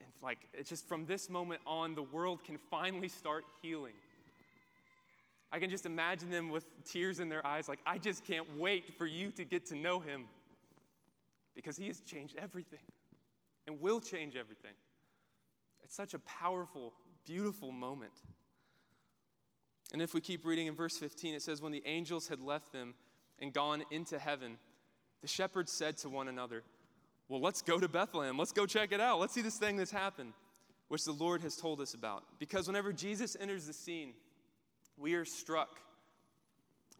And 0.00 0.10
like, 0.22 0.38
it's 0.52 0.68
just 0.68 0.88
from 0.88 1.06
this 1.06 1.30
moment 1.30 1.60
on, 1.66 1.94
the 1.94 2.02
world 2.02 2.42
can 2.42 2.58
finally 2.70 3.08
start 3.08 3.44
healing. 3.62 3.94
I 5.52 5.60
can 5.60 5.70
just 5.70 5.86
imagine 5.86 6.30
them 6.30 6.50
with 6.50 6.64
tears 6.84 7.20
in 7.20 7.28
their 7.28 7.46
eyes, 7.46 7.68
like, 7.68 7.78
I 7.86 7.98
just 7.98 8.24
can't 8.24 8.58
wait 8.58 8.98
for 8.98 9.06
you 9.06 9.30
to 9.32 9.44
get 9.44 9.66
to 9.66 9.76
know 9.76 10.00
him 10.00 10.24
because 11.54 11.76
he 11.76 11.86
has 11.86 12.00
changed 12.00 12.34
everything 12.36 12.80
and 13.66 13.80
will 13.80 14.00
change 14.00 14.36
everything. 14.36 14.74
It's 15.82 15.94
such 15.94 16.14
a 16.14 16.18
powerful, 16.20 16.92
beautiful 17.24 17.72
moment. 17.72 18.12
And 19.92 20.02
if 20.02 20.14
we 20.14 20.20
keep 20.20 20.44
reading 20.44 20.66
in 20.66 20.74
verse 20.74 20.96
15, 20.96 21.34
it 21.34 21.42
says, 21.42 21.62
When 21.62 21.72
the 21.72 21.82
angels 21.86 22.28
had 22.28 22.40
left 22.40 22.72
them 22.72 22.94
and 23.38 23.52
gone 23.52 23.84
into 23.90 24.18
heaven, 24.18 24.58
the 25.20 25.28
shepherds 25.28 25.70
said 25.70 25.96
to 25.98 26.08
one 26.08 26.28
another, 26.28 26.62
Well, 27.28 27.40
let's 27.40 27.62
go 27.62 27.78
to 27.78 27.88
Bethlehem. 27.88 28.38
Let's 28.38 28.52
go 28.52 28.66
check 28.66 28.92
it 28.92 29.00
out. 29.00 29.20
Let's 29.20 29.34
see 29.34 29.42
this 29.42 29.58
thing 29.58 29.76
that's 29.76 29.90
happened, 29.90 30.32
which 30.88 31.04
the 31.04 31.12
Lord 31.12 31.42
has 31.42 31.56
told 31.56 31.80
us 31.80 31.94
about. 31.94 32.24
Because 32.38 32.66
whenever 32.66 32.92
Jesus 32.92 33.36
enters 33.38 33.66
the 33.66 33.72
scene, 33.72 34.14
we 34.96 35.14
are 35.14 35.24
struck 35.24 35.80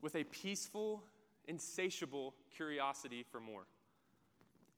with 0.03 0.14
a 0.14 0.24
peaceful, 0.24 1.03
insatiable 1.48 2.35
curiosity 2.55 3.24
for 3.31 3.40
more. 3.40 3.66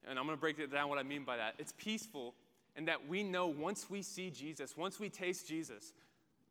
And 0.08 0.18
I'm 0.18 0.26
going 0.26 0.36
to 0.36 0.40
break 0.40 0.58
it 0.58 0.70
down 0.72 0.88
what 0.88 0.98
I 0.98 1.02
mean 1.02 1.24
by 1.24 1.36
that. 1.36 1.54
It's 1.58 1.72
peaceful 1.76 2.34
and 2.76 2.88
that 2.88 3.08
we 3.08 3.22
know 3.22 3.46
once 3.46 3.88
we 3.88 4.02
see 4.02 4.30
Jesus, 4.30 4.76
once 4.76 5.00
we 5.00 5.08
taste 5.08 5.48
Jesus, 5.48 5.92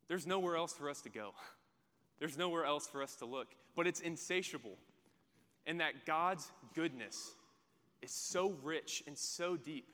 there's 0.07 0.25
nowhere 0.25 0.55
else 0.55 0.73
for 0.73 0.89
us 0.89 1.01
to 1.01 1.09
go. 1.09 1.31
There's 2.19 2.37
nowhere 2.37 2.63
else 2.63 2.87
for 2.87 3.03
us 3.03 3.15
to 3.15 3.25
look. 3.25 3.47
But 3.75 3.87
it's 3.87 3.99
insatiable. 3.99 4.77
And 5.67 5.81
that 5.81 6.05
God's 6.05 6.49
goodness 6.73 7.33
is 8.01 8.11
so 8.11 8.55
rich 8.63 9.03
and 9.05 9.17
so 9.17 9.57
deep 9.57 9.87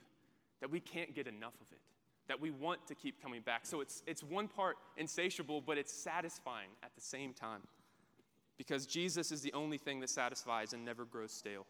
that 0.60 0.70
we 0.70 0.80
can't 0.80 1.16
get 1.16 1.26
enough 1.26 1.56
of 1.60 1.72
it, 1.72 1.80
that 2.28 2.40
we 2.40 2.52
want 2.52 2.86
to 2.88 2.96
keep 2.96 3.22
coming 3.24 3.42
back. 3.42 3.66
So 3.66 3.82
it's, 3.82 4.04
it's 4.06 4.22
one 4.22 4.48
part 4.48 4.78
insatiable, 4.98 5.62
but 5.62 5.80
it's 5.80 5.92
satisfying 5.92 6.70
at 6.84 6.94
the 6.94 7.02
same 7.02 7.34
time. 7.34 7.62
Because 8.58 8.86
Jesus 8.86 9.32
is 9.32 9.42
the 9.42 9.54
only 9.54 9.80
thing 9.80 10.00
that 10.02 10.10
satisfies 10.10 10.74
and 10.74 10.86
never 10.86 11.06
grows 11.06 11.32
stale. 11.32 11.66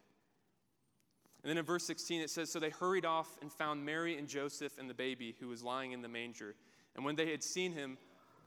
And 1.42 1.50
then 1.50 1.58
in 1.58 1.64
verse 1.64 1.84
16 1.84 2.20
it 2.20 2.30
says 2.30 2.50
So 2.50 2.58
they 2.58 2.70
hurried 2.70 3.04
off 3.04 3.38
and 3.40 3.52
found 3.52 3.84
Mary 3.84 4.18
and 4.18 4.28
Joseph 4.28 4.78
and 4.78 4.88
the 4.88 4.94
baby 4.94 5.34
who 5.40 5.48
was 5.48 5.62
lying 5.62 5.92
in 5.92 6.02
the 6.02 6.08
manger. 6.08 6.54
And 6.94 7.04
when 7.04 7.16
they 7.16 7.30
had 7.30 7.42
seen 7.42 7.72
him, 7.72 7.98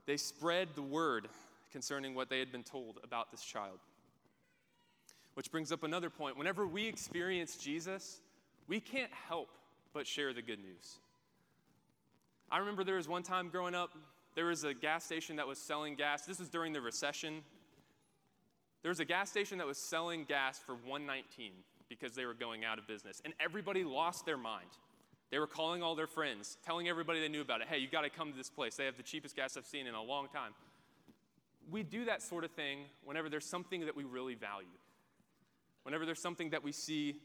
they 0.06 0.18
spread 0.18 0.70
the 0.76 0.82
word 0.82 1.28
concerning 1.72 2.16
what 2.16 2.30
they 2.30 2.40
had 2.40 2.52
been 2.52 2.64
told 2.64 3.00
about 3.04 3.32
this 3.32 3.44
child. 3.44 3.80
Which 5.34 5.52
brings 5.52 5.72
up 5.72 5.84
another 5.84 6.10
point. 6.10 6.38
Whenever 6.38 6.66
we 6.66 6.88
experience 6.88 7.58
Jesus, 7.58 8.22
we 8.68 8.80
can't 8.80 9.12
help 9.28 9.50
but 9.94 10.08
share 10.08 10.32
the 10.32 10.42
good 10.42 10.60
news. 10.60 11.00
I 12.50 12.60
remember 12.60 12.84
there 12.84 12.96
was 12.96 13.08
one 13.08 13.24
time 13.24 13.50
growing 13.50 13.76
up, 13.76 13.92
there 14.36 14.46
was 14.46 14.64
a 14.64 14.74
gas 14.74 15.04
station 15.04 15.36
that 15.38 15.48
was 15.48 15.58
selling 15.58 15.96
gas. 15.96 16.26
This 16.26 16.40
was 16.40 16.50
during 16.50 16.72
the 16.72 16.82
recession. 16.82 17.42
There 18.82 18.90
was 18.90 19.00
a 19.00 19.06
gas 19.06 19.30
station 19.30 19.58
that 19.58 19.68
was 19.68 19.78
selling 19.78 20.26
gas 20.26 20.60
for 20.60 20.76
119 20.76 21.52
because 21.90 22.14
they 22.14 22.26
were 22.26 22.34
going 22.34 22.66
out 22.66 22.80
of 22.80 22.88
business. 22.88 23.22
And 23.24 23.34
everybody 23.40 23.84
lost 23.84 24.26
their 24.26 24.38
mind. 24.38 24.70
They 25.32 25.40
were 25.40 25.48
calling 25.48 25.82
all 25.84 25.96
their 25.96 26.08
friends, 26.08 26.58
telling 26.66 26.88
everybody 26.88 27.20
they 27.20 27.30
knew 27.30 27.42
about 27.42 27.62
it, 27.62 27.68
hey, 27.68 27.78
you 27.78 27.88
got 27.88 28.02
to 28.02 28.10
come 28.10 28.32
to 28.32 28.38
this 28.38 28.50
place. 28.50 28.76
They 28.76 28.86
have 28.86 28.98
the 28.98 29.04
cheapest 29.04 29.36
gas 29.36 29.58
I've 29.58 29.66
seen 29.66 29.88
in 29.88 29.96
a 29.96 30.02
long 30.02 30.28
time. 30.28 30.54
We 31.70 31.84
do 31.84 32.06
that 32.06 32.22
sort 32.22 32.44
of 32.44 32.52
thing 32.52 32.80
whenever 33.04 33.28
there's 33.28 33.46
something 33.46 33.86
that 33.86 33.96
we 33.96 34.04
really 34.04 34.36
value. 34.36 34.68
Whenever 35.84 36.06
there's 36.06 36.22
something 36.22 36.52
that 36.52 36.64
we 36.64 36.72
see 36.72 37.16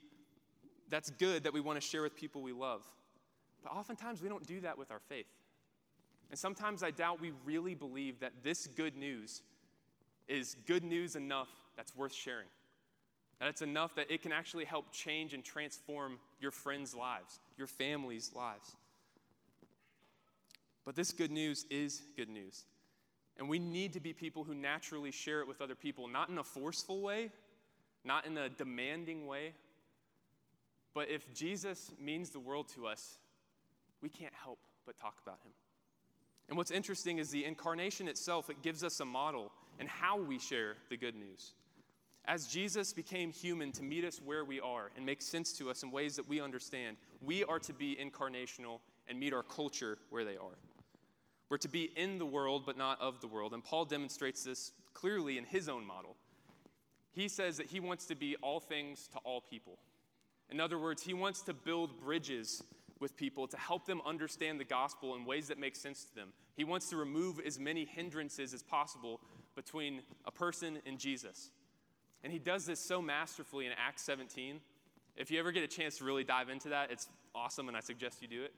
that's 0.88 1.10
good 1.10 1.44
that 1.44 1.52
we 1.52 1.60
want 1.60 1.80
to 1.80 1.86
share 1.86 2.02
with 2.02 2.16
people 2.16 2.42
we 2.42 2.52
love. 2.52 2.82
But 3.62 3.72
oftentimes 3.72 4.22
we 4.22 4.28
don't 4.28 4.46
do 4.46 4.60
that 4.62 4.76
with 4.76 4.90
our 4.90 5.00
faith. 5.08 5.26
And 6.30 6.38
sometimes 6.38 6.82
I 6.82 6.90
doubt 6.90 7.20
we 7.20 7.32
really 7.44 7.74
believe 7.74 8.20
that 8.20 8.32
this 8.42 8.66
good 8.66 8.96
news 8.96 9.42
is 10.28 10.56
good 10.66 10.84
news 10.84 11.16
enough 11.16 11.48
that's 11.76 11.94
worth 11.96 12.14
sharing. 12.14 12.46
That 13.40 13.48
it's 13.48 13.62
enough 13.62 13.94
that 13.96 14.10
it 14.10 14.22
can 14.22 14.32
actually 14.32 14.66
help 14.66 14.92
change 14.92 15.34
and 15.34 15.42
transform 15.42 16.18
your 16.40 16.50
friends' 16.50 16.94
lives, 16.94 17.40
your 17.56 17.66
family's 17.66 18.30
lives. 18.36 18.76
But 20.84 20.94
this 20.94 21.10
good 21.12 21.30
news 21.30 21.66
is 21.70 22.02
good 22.16 22.28
news. 22.28 22.64
And 23.38 23.48
we 23.48 23.58
need 23.58 23.94
to 23.94 24.00
be 24.00 24.12
people 24.12 24.44
who 24.44 24.54
naturally 24.54 25.10
share 25.10 25.40
it 25.40 25.48
with 25.48 25.62
other 25.62 25.74
people, 25.74 26.06
not 26.06 26.28
in 26.28 26.38
a 26.38 26.44
forceful 26.44 27.00
way, 27.00 27.30
not 28.04 28.26
in 28.26 28.36
a 28.36 28.50
demanding 28.50 29.26
way. 29.26 29.54
But 30.94 31.08
if 31.08 31.32
Jesus 31.32 31.92
means 31.98 32.30
the 32.30 32.40
world 32.40 32.68
to 32.74 32.86
us, 32.86 33.18
we 34.02 34.08
can't 34.08 34.34
help 34.34 34.58
but 34.84 34.98
talk 34.98 35.14
about 35.22 35.38
him. 35.44 35.52
And 36.48 36.58
what's 36.58 36.70
interesting 36.70 37.18
is 37.18 37.30
the 37.30 37.44
incarnation 37.44 38.08
itself, 38.08 38.50
it 38.50 38.60
gives 38.60 38.82
us 38.82 39.00
a 39.00 39.04
model 39.04 39.52
and 39.78 39.88
how 39.88 40.20
we 40.20 40.38
share 40.38 40.76
the 40.90 40.96
good 40.96 41.14
news. 41.14 41.52
As 42.30 42.46
Jesus 42.46 42.92
became 42.92 43.32
human 43.32 43.72
to 43.72 43.82
meet 43.82 44.04
us 44.04 44.20
where 44.24 44.44
we 44.44 44.60
are 44.60 44.92
and 44.94 45.04
make 45.04 45.20
sense 45.20 45.52
to 45.54 45.68
us 45.68 45.82
in 45.82 45.90
ways 45.90 46.14
that 46.14 46.28
we 46.28 46.40
understand, 46.40 46.96
we 47.20 47.42
are 47.42 47.58
to 47.58 47.72
be 47.72 47.98
incarnational 48.00 48.78
and 49.08 49.18
meet 49.18 49.32
our 49.32 49.42
culture 49.42 49.98
where 50.10 50.24
they 50.24 50.36
are. 50.36 50.56
We're 51.48 51.56
to 51.56 51.68
be 51.68 51.90
in 51.96 52.20
the 52.20 52.24
world, 52.24 52.62
but 52.64 52.78
not 52.78 53.00
of 53.00 53.20
the 53.20 53.26
world. 53.26 53.52
And 53.52 53.64
Paul 53.64 53.84
demonstrates 53.84 54.44
this 54.44 54.70
clearly 54.94 55.38
in 55.38 55.44
his 55.44 55.68
own 55.68 55.84
model. 55.84 56.14
He 57.10 57.26
says 57.26 57.56
that 57.56 57.66
he 57.66 57.80
wants 57.80 58.06
to 58.06 58.14
be 58.14 58.36
all 58.42 58.60
things 58.60 59.08
to 59.08 59.18
all 59.24 59.40
people. 59.40 59.80
In 60.50 60.60
other 60.60 60.78
words, 60.78 61.02
he 61.02 61.14
wants 61.14 61.42
to 61.42 61.52
build 61.52 61.98
bridges 61.98 62.62
with 63.00 63.16
people 63.16 63.48
to 63.48 63.56
help 63.56 63.86
them 63.86 64.00
understand 64.06 64.60
the 64.60 64.64
gospel 64.64 65.16
in 65.16 65.24
ways 65.24 65.48
that 65.48 65.58
make 65.58 65.74
sense 65.74 66.04
to 66.04 66.14
them. 66.14 66.28
He 66.56 66.62
wants 66.62 66.90
to 66.90 66.96
remove 66.96 67.40
as 67.44 67.58
many 67.58 67.84
hindrances 67.84 68.54
as 68.54 68.62
possible 68.62 69.18
between 69.56 70.02
a 70.26 70.30
person 70.30 70.78
and 70.86 70.96
Jesus. 70.96 71.50
And 72.22 72.32
he 72.32 72.38
does 72.38 72.66
this 72.66 72.80
so 72.80 73.00
masterfully 73.00 73.66
in 73.66 73.72
Acts 73.72 74.02
17. 74.02 74.60
If 75.16 75.30
you 75.30 75.38
ever 75.38 75.52
get 75.52 75.62
a 75.62 75.68
chance 75.68 75.98
to 75.98 76.04
really 76.04 76.24
dive 76.24 76.48
into 76.48 76.68
that, 76.70 76.90
it's 76.90 77.08
awesome, 77.34 77.68
and 77.68 77.76
I 77.76 77.80
suggest 77.80 78.22
you 78.22 78.28
do 78.28 78.42
it. 78.42 78.52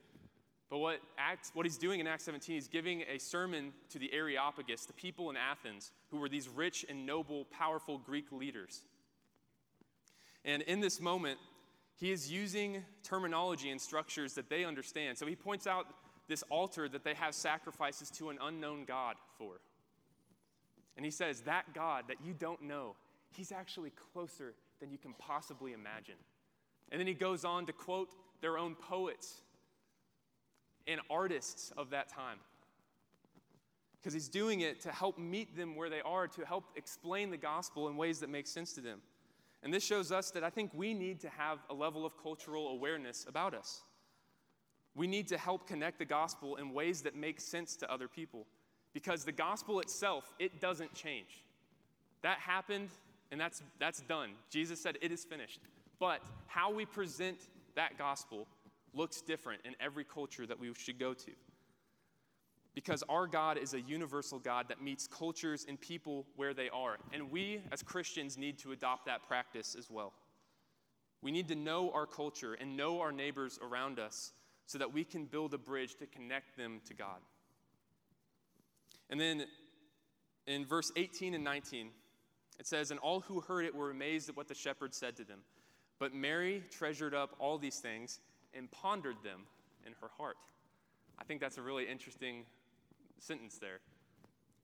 But 0.70 0.79
what, 0.79 1.01
Acts, 1.18 1.51
what 1.55 1.66
he's 1.66 1.77
doing 1.77 2.01
in 2.01 2.07
Acts 2.07 2.25
17 2.25 2.57
is 2.57 2.66
giving 2.66 3.03
a 3.03 3.18
sermon 3.18 3.72
to 3.90 3.98
the 3.98 4.12
Areopagus, 4.12 4.87
the 4.87 4.94
people 4.94 5.29
in 5.29 5.37
Athens, 5.37 5.92
who 6.11 6.18
were 6.18 6.29
these 6.29 6.48
rich 6.48 6.87
and 6.88 7.05
noble, 7.05 7.44
powerful 7.46 7.98
Greek 7.98 8.33
leaders. 8.33 8.81
And 10.44 10.62
in 10.62 10.81
this 10.81 11.01
moment, 11.01 11.38
he 11.96 12.11
is 12.11 12.33
using 12.33 12.85
terminology 13.03 13.70
and 13.70 13.81
structures 13.81 14.35
that 14.35 14.48
they 14.48 14.64
understand. 14.64 15.18
So 15.18 15.27
he 15.27 15.37
points 15.37 15.66
out 15.66 15.87
this 16.27 16.42
altar 16.44 16.88
that 16.88 17.05
they 17.05 17.14
have 17.14 17.35
sacrifices 17.35 18.11
to 18.12 18.31
an 18.31 18.38
unknown 18.42 18.85
God 18.87 19.16
for. 19.37 19.61
And 20.96 21.05
he 21.05 21.11
says, 21.11 21.42
That 21.42 21.75
God 21.75 22.05
that 22.09 22.16
you 22.25 22.33
don't 22.33 22.62
know 22.62 22.96
he's 23.35 23.53
actually 23.53 23.92
closer 24.12 24.55
than 24.81 24.90
you 24.90 24.99
can 24.99 25.14
possibly 25.14 25.73
imagine. 25.73 26.16
And 26.90 27.01
then 27.01 27.07
he 27.07 27.14
goes 27.14 27.45
on 27.45 27.66
to 27.66 27.73
quote 27.73 28.11
their 28.40 28.59
own 28.59 28.75
poets 28.75 29.42
and 30.87 31.01
artists 31.09 31.73
of 31.77 31.90
that 31.90 32.09
time. 32.09 32.38
Because 34.01 34.12
he's 34.12 34.29
doing 34.29 34.61
it 34.61 34.81
to 34.81 34.90
help 34.90 35.16
meet 35.16 35.57
them 35.57 35.77
where 35.77 35.88
they 35.88 36.01
are, 36.01 36.27
to 36.27 36.45
help 36.45 36.64
explain 36.77 37.31
the 37.31 37.37
gospel 37.37 37.88
in 37.88 37.97
ways 37.97 38.18
that 38.21 38.29
make 38.29 38.49
sense 38.49 38.73
to 38.73 38.81
them. 38.81 39.01
And 39.62 39.73
this 39.73 39.85
shows 39.85 40.11
us 40.11 40.33
that 40.33 40.42
I 40.42 40.51
think 40.51 40.73
we 40.75 40.92
need 40.92 41.21
to 41.21 41.29
have 41.29 41.61
a 41.71 41.75
level 41.75 42.05
of 42.05 42.21
cultural 42.21 42.68
awareness 42.68 43.25
about 43.29 43.55
us. 43.55 43.83
We 44.95 45.07
need 45.07 45.29
to 45.29 45.38
help 45.38 45.68
connect 45.68 45.99
the 46.01 46.05
gospel 46.05 46.57
in 46.57 46.75
ways 46.75 47.03
that 47.03 47.14
make 47.14 47.40
sense 47.40 47.77
to 47.77 47.90
other 47.90 48.09
people. 48.09 48.47
Because 48.92 49.25
the 49.25 49.33
gospel 49.33 49.79
itself, 49.81 50.35
it 50.38 50.61
doesn't 50.61 50.92
change. 50.95 51.45
That 52.23 52.38
happened 52.38 52.90
and 53.33 53.40
that's, 53.40 53.62
that's 53.81 54.03
done. 54.03 54.33
Jesus 54.51 54.81
said, 54.81 54.99
It 55.01 55.11
is 55.11 55.25
finished. 55.25 55.61
But 55.99 56.21
how 56.47 56.73
we 56.73 56.85
present 56.85 57.49
that 57.75 57.97
gospel 57.99 58.47
looks 58.95 59.23
different 59.23 59.62
in 59.64 59.75
every 59.81 60.05
culture 60.05 60.47
that 60.47 60.61
we 60.61 60.73
should 60.75 60.99
go 60.99 61.14
to. 61.14 61.31
Because 62.75 63.03
our 63.09 63.27
God 63.27 63.59
is 63.59 63.75
a 63.75 63.81
universal 63.81 64.38
God 64.38 64.68
that 64.68 64.83
meets 64.83 65.07
cultures 65.07 65.66
and 65.68 65.81
people 65.81 66.27
where 66.37 66.55
they 66.55 66.68
are. 66.71 66.99
And 67.12 67.31
we, 67.31 67.61
as 67.71 67.83
Christians, 67.83 68.38
need 68.38 68.59
to 68.61 68.73
adopt 68.73 69.07
that 69.07 69.27
practice 69.27 69.75
as 69.79 69.90
well. 69.90 70.12
We 71.23 71.31
need 71.31 71.49
to 71.49 71.55
know 71.55 71.90
our 71.92 72.07
culture 72.07 72.55
and 72.55 72.77
know 72.77 73.01
our 73.01 73.12
neighbors 73.12 73.59
around 73.62 73.99
us 73.99 74.33
so 74.66 74.79
that 74.79 74.92
we 74.92 75.05
can 75.05 75.27
build 75.27 75.55
a 75.55 75.59
bridge 75.59 75.97
to 75.97 76.07
connect 76.07 76.57
them 76.57 76.81
to 76.87 76.95
God. 76.95 77.21
And 79.11 79.21
then 79.21 79.45
in 80.47 80.64
verse 80.64 80.90
18 80.97 81.35
and 81.35 81.45
19, 81.45 81.90
it 82.59 82.67
says, 82.67 82.91
And 82.91 83.01
all 83.01 83.21
who 83.21 83.41
heard 83.41 83.65
it 83.65 83.75
were 83.75 83.91
amazed 83.91 84.29
at 84.29 84.37
what 84.37 84.49
the 84.49 84.55
shepherd 84.55 84.95
said 84.95 85.17
to 85.17 85.25
them. 85.25 85.41
But 85.99 86.15
Mary 86.15 86.62
treasured 86.71 87.15
up 87.15 87.35
all 87.38 87.59
these 87.59 87.79
things 87.79 88.21
and 88.55 88.71
pondered 88.71 89.17
them 89.23 89.43
in 89.87 89.93
her 90.01 90.09
heart. 90.17 90.37
I 91.19 91.25
think 91.25 91.41
that's 91.41 91.59
a 91.59 91.62
really 91.62 91.88
interesting 91.88 92.45
sentence 93.19 93.59
there. 93.59 93.81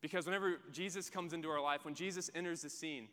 Because 0.01 0.27
whenever 0.27 0.59
Jesus 0.72 1.11
comes 1.11 1.33
into 1.33 1.48
our 1.48 1.61
life, 1.61 1.85
when 1.85 1.94
Jesus 1.94 2.31
enters 2.35 2.62
the 2.62 2.70
scene, 2.70 3.09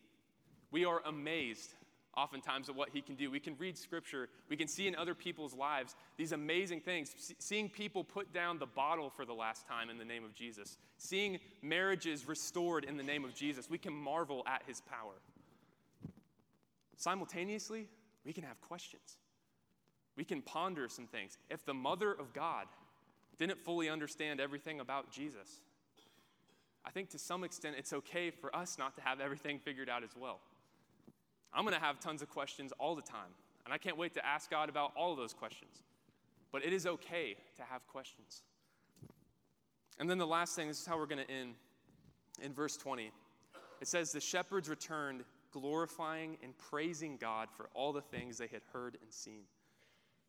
we 0.71 0.85
are 0.85 1.01
amazed 1.05 1.73
oftentimes 2.17 2.69
at 2.69 2.75
what 2.75 2.89
he 2.89 3.01
can 3.01 3.15
do. 3.15 3.29
We 3.29 3.39
can 3.39 3.55
read 3.57 3.77
scripture, 3.77 4.29
we 4.49 4.55
can 4.55 4.67
see 4.67 4.87
in 4.87 4.95
other 4.95 5.13
people's 5.13 5.53
lives 5.53 5.95
these 6.17 6.31
amazing 6.31 6.81
things. 6.81 7.33
seeing 7.39 7.69
people 7.69 8.03
put 8.03 8.33
down 8.33 8.57
the 8.57 8.65
bottle 8.65 9.09
for 9.09 9.25
the 9.25 9.33
last 9.33 9.67
time 9.67 9.89
in 9.89 9.97
the 9.97 10.05
name 10.05 10.23
of 10.23 10.33
Jesus, 10.33 10.77
seeing 10.97 11.39
marriages 11.61 12.27
restored 12.27 12.85
in 12.85 12.97
the 12.97 13.03
name 13.03 13.25
of 13.25 13.35
Jesus, 13.35 13.69
we 13.69 13.77
can 13.77 13.93
marvel 13.93 14.43
at 14.47 14.63
his 14.67 14.81
power. 14.81 15.13
Simultaneously, 16.97 17.87
we 18.25 18.33
can 18.33 18.43
have 18.43 18.59
questions. 18.61 19.17
We 20.15 20.23
can 20.23 20.41
ponder 20.41 20.87
some 20.87 21.07
things. 21.07 21.37
If 21.49 21.65
the 21.65 21.73
mother 21.73 22.11
of 22.11 22.33
God 22.33 22.67
didn't 23.37 23.59
fully 23.59 23.89
understand 23.89 24.39
everything 24.39 24.79
about 24.79 25.11
Jesus, 25.11 25.59
I 26.85 26.91
think 26.91 27.09
to 27.09 27.19
some 27.19 27.43
extent 27.43 27.75
it's 27.77 27.91
okay 27.91 28.29
for 28.29 28.55
us 28.55 28.77
not 28.77 28.95
to 28.95 29.01
have 29.01 29.19
everything 29.19 29.59
figured 29.59 29.89
out 29.89 30.03
as 30.03 30.11
well. 30.15 30.39
I'm 31.55 31.63
going 31.63 31.73
to 31.73 31.79
have 31.79 31.99
tons 31.99 32.21
of 32.21 32.29
questions 32.29 32.73
all 32.77 32.95
the 32.95 33.01
time, 33.01 33.31
and 33.63 33.73
I 33.73 33.77
can't 33.77 33.97
wait 33.97 34.13
to 34.15 34.25
ask 34.25 34.49
God 34.51 34.67
about 34.67 34.91
all 34.95 35.11
of 35.11 35.17
those 35.17 35.33
questions. 35.33 35.83
But 36.51 36.65
it 36.65 36.73
is 36.73 36.85
okay 36.85 37.35
to 37.55 37.63
have 37.63 37.87
questions. 37.87 38.43
And 39.99 40.09
then 40.09 40.17
the 40.17 40.27
last 40.27 40.55
thing, 40.55 40.67
this 40.67 40.79
is 40.79 40.85
how 40.85 40.97
we're 40.97 41.05
going 41.05 41.25
to 41.25 41.31
end 41.31 41.55
in 42.41 42.53
verse 42.53 42.75
20. 42.75 43.11
It 43.81 43.87
says, 43.87 44.11
The 44.11 44.19
shepherds 44.19 44.69
returned, 44.69 45.23
glorifying 45.51 46.37
and 46.43 46.57
praising 46.57 47.17
God 47.17 47.49
for 47.55 47.69
all 47.73 47.93
the 47.93 48.01
things 48.01 48.37
they 48.37 48.47
had 48.47 48.61
heard 48.73 48.97
and 49.01 49.11
seen, 49.11 49.43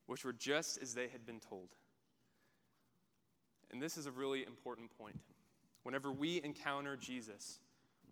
which 0.07 0.25
were 0.25 0.33
just 0.33 0.81
as 0.81 0.95
they 0.95 1.09
had 1.09 1.27
been 1.27 1.41
told. 1.41 1.71
And 3.73 3.83
this 3.83 3.97
is 3.97 4.07
a 4.07 4.13
really 4.13 4.45
important 4.45 4.97
point. 4.97 5.19
Whenever 5.83 6.13
we 6.13 6.41
encounter 6.45 6.97
Jesus, 6.97 7.59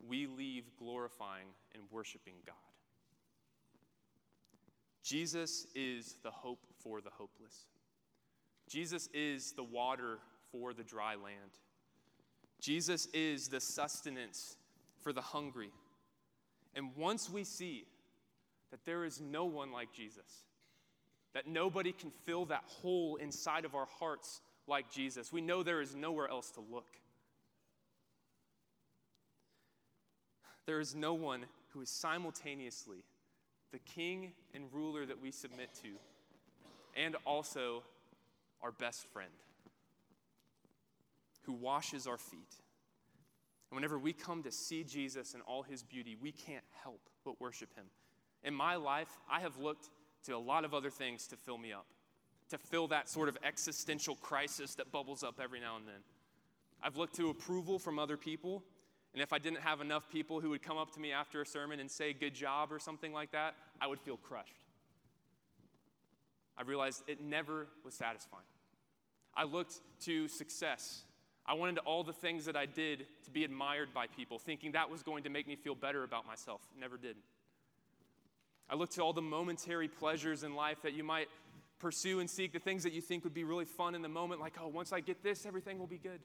we 0.07 0.27
leave 0.27 0.65
glorifying 0.77 1.47
and 1.75 1.85
worshiping 1.91 2.35
God. 2.45 2.74
Jesus 5.05 5.67
is 5.75 6.17
the 6.23 6.31
hope 6.31 6.67
for 6.83 7.03
the 7.03 7.11
hopeless. 7.11 7.67
Jesus 8.69 9.09
is 9.13 9.53
the 9.53 9.63
water 9.63 10.19
for 10.51 10.73
the 10.73 10.83
dry 10.83 11.15
land. 11.15 11.59
Jesus 12.59 13.07
is 13.13 13.49
the 13.49 13.61
sustenance 13.61 14.57
for 15.03 15.13
the 15.13 15.21
hungry. 15.21 15.69
And 16.75 16.97
once 16.97 17.29
we 17.29 17.45
see 17.45 17.85
that 18.71 18.87
there 18.87 19.05
is 19.05 19.21
no 19.21 19.45
one 19.45 19.71
like 19.71 19.93
Jesus, 19.93 20.45
that 21.35 21.47
nobody 21.47 21.93
can 21.93 22.11
fill 22.25 22.47
that 22.47 22.65
hole 22.65 23.17
inside 23.17 23.67
of 23.67 23.75
our 23.75 23.89
hearts 23.99 24.41
like 24.67 24.91
Jesus. 24.91 25.31
We 25.31 25.43
know 25.43 25.63
there 25.63 25.83
is 25.83 25.95
nowhere 25.95 26.29
else 26.29 26.51
to 26.53 26.61
look. 26.61 26.97
There 30.65 30.81
is 30.81 30.95
no 30.95 31.13
one 31.13 31.45
who 31.75 31.83
is 31.83 31.91
simultaneously 31.91 33.05
the 33.75 33.81
king 33.81 34.33
and 34.55 34.65
ruler 34.73 35.05
that 35.05 35.21
we 35.21 35.33
submit 35.33 35.69
to, 35.83 35.89
and 36.97 37.17
also 37.27 37.83
our 38.63 38.71
best 38.71 39.05
friend 39.09 39.33
who 41.43 41.53
washes 41.53 42.07
our 42.07 42.17
feet. 42.17 42.55
And 43.71 43.77
whenever 43.77 43.99
we 43.99 44.13
come 44.13 44.45
to 44.45 44.53
see 44.53 44.85
Jesus 44.85 45.35
in 45.35 45.41
all 45.41 45.65
his 45.65 45.83
beauty, 45.83 46.17
we 46.19 46.31
can't 46.31 46.65
help 46.85 47.01
but 47.25 47.41
worship 47.41 47.75
him. 47.75 47.87
In 48.45 48.55
my 48.55 48.77
life, 48.77 49.19
I 49.29 49.41
have 49.41 49.59
looked 49.59 49.91
to 50.27 50.37
a 50.37 50.39
lot 50.39 50.65
of 50.65 50.73
other 50.73 50.91
things 50.91 51.27
to 51.27 51.37
fill 51.37 51.59
me 51.59 51.73
up 51.73 51.87
to 52.51 52.59
fill 52.59 52.89
that 52.89 53.09
sort 53.09 53.29
of 53.29 53.39
existential 53.43 54.17
crisis 54.17 54.75
that 54.77 54.93
bubbles 54.93 55.23
up 55.23 55.41
every 55.43 55.61
now 55.61 55.77
and 55.77 55.87
then. 55.87 56.03
I've 56.83 56.97
looked 56.97 57.17
to 57.17 57.31
approval 57.31 57.79
from 57.79 57.99
other 57.99 58.17
people, 58.17 58.63
and 59.15 59.23
if 59.23 59.33
I 59.33 59.39
didn't 59.39 59.61
have 59.61 59.81
enough 59.81 60.09
people 60.11 60.41
who 60.41 60.51
would 60.51 60.63
come 60.63 60.77
up 60.77 60.93
to 60.95 61.01
me 61.01 61.13
after 61.13 61.41
a 61.41 61.47
sermon 61.47 61.79
and 61.79 61.91
say, 61.91 62.13
Good 62.13 62.35
job, 62.35 62.73
or 62.73 62.81
something 62.81 63.13
like 63.13 63.31
that, 63.33 63.55
I 63.81 63.87
would 63.87 64.01
feel 64.01 64.17
crushed. 64.17 64.65
I 66.59 66.63
realized 66.63 67.03
it 67.07 67.23
never 67.23 67.69
was 67.85 67.95
satisfying. 67.95 68.45
I 69.37 69.45
looked 69.45 69.81
to 70.03 70.29
success. 70.29 71.03
I 71.47 71.55
wanted 71.55 71.79
all 71.79 72.05
the 72.05 72.13
things 72.13 72.45
that 72.47 72.57
I 72.57 72.67
did 72.67 73.07
to 73.25 73.31
be 73.31 73.45
admired 73.45 73.93
by 73.95 74.07
people, 74.07 74.39
thinking 74.39 74.73
that 74.73 74.91
was 74.91 75.03
going 75.03 75.25
to 75.25 75.31
make 75.31 75.47
me 75.47 75.57
feel 75.57 75.75
better 75.75 76.03
about 76.03 76.27
myself. 76.27 76.61
never 76.79 76.97
did. 76.97 77.17
I 78.69 78.77
looked 78.77 78.95
to 78.95 79.03
all 79.03 79.13
the 79.13 79.23
momentary 79.23 79.89
pleasures 79.89 80.43
in 80.43 80.55
life 80.55 80.83
that 80.83 80.95
you 80.95 81.05
might 81.05 81.29
pursue 81.79 82.21
and 82.21 82.31
seek 82.31 82.53
the 82.53 82.59
things 82.59 82.83
that 82.85 82.93
you 82.93 83.03
think 83.03 83.25
would 83.25 83.35
be 83.35 83.45
really 83.45 83.67
fun 83.67 83.95
in 83.95 84.03
the 84.03 84.09
moment, 84.09 84.41
like, 84.41 84.55
oh, 84.61 84.69
once 84.69 84.93
I 84.93 85.01
get 85.01 85.23
this, 85.23 85.45
everything 85.45 85.79
will 85.79 85.87
be 85.87 85.99
good. 85.99 86.21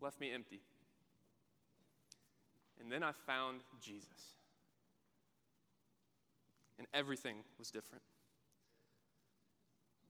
Left 0.00 0.20
me 0.20 0.32
empty. 0.32 0.60
And 2.80 2.90
then 2.90 3.02
I 3.02 3.12
found 3.26 3.60
Jesus. 3.80 4.36
And 6.78 6.86
everything 6.92 7.36
was 7.58 7.70
different. 7.70 8.02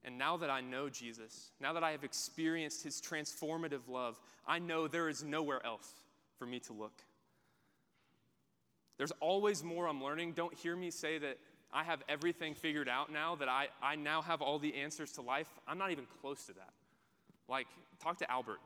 And 0.05 0.19
now 0.19 0.37
that 0.37 0.51
I 0.51 0.61
know 0.61 0.89
Jesus, 0.89 1.51
now 1.61 1.73
that 1.73 1.83
I 1.83 1.91
have 1.91 2.05
experienced 2.05 2.85
his 2.85 3.01
transformative 3.01 3.89
love, 3.89 4.21
I 4.47 4.59
know 4.59 4.87
there 4.87 5.09
is 5.09 5.25
nowhere 5.25 5.65
else 5.65 5.95
for 6.39 6.47
me 6.47 6.61
to 6.61 6.73
look. 6.73 7.03
There's 8.99 9.13
always 9.21 9.65
more 9.65 9.89
I'm 9.89 10.03
learning. 10.03 10.33
Don't 10.33 10.55
hear 10.55 10.77
me 10.77 10.91
say 10.91 11.19
that 11.19 11.39
I 11.73 11.83
have 11.85 12.03
everything 12.09 12.55
figured 12.55 12.89
out 12.89 13.13
now, 13.13 13.35
that 13.37 13.49
I, 13.49 13.69
I 13.83 13.97
now 13.97 14.23
have 14.23 14.41
all 14.41 14.59
the 14.59 14.75
answers 14.77 15.13
to 15.13 15.23
life, 15.23 15.49
I'm 15.67 15.79
not 15.79 15.91
even 15.91 16.07
close 16.21 16.45
to 16.47 16.53
that. 16.55 16.71
Like, 17.49 17.67
talk 18.03 18.19
to 18.19 18.31
Albert 18.31 18.61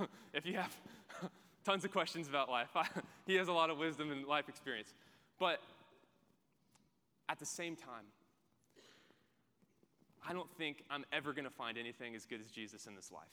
if 0.34 0.46
you 0.46 0.54
have 0.54 0.74
tons 1.64 1.84
of 1.84 1.92
questions 1.92 2.28
about 2.28 2.48
life. 2.48 2.68
he 3.26 3.34
has 3.36 3.48
a 3.48 3.52
lot 3.52 3.70
of 3.70 3.78
wisdom 3.78 4.10
and 4.10 4.26
life 4.26 4.48
experience. 4.48 4.94
But 5.38 5.60
at 7.28 7.38
the 7.38 7.46
same 7.46 7.76
time, 7.76 8.04
I 10.26 10.32
don't 10.32 10.50
think 10.56 10.84
I'm 10.90 11.04
ever 11.12 11.32
going 11.32 11.44
to 11.44 11.50
find 11.50 11.76
anything 11.76 12.14
as 12.14 12.24
good 12.24 12.40
as 12.40 12.50
Jesus 12.50 12.86
in 12.86 12.94
this 12.94 13.12
life. 13.12 13.28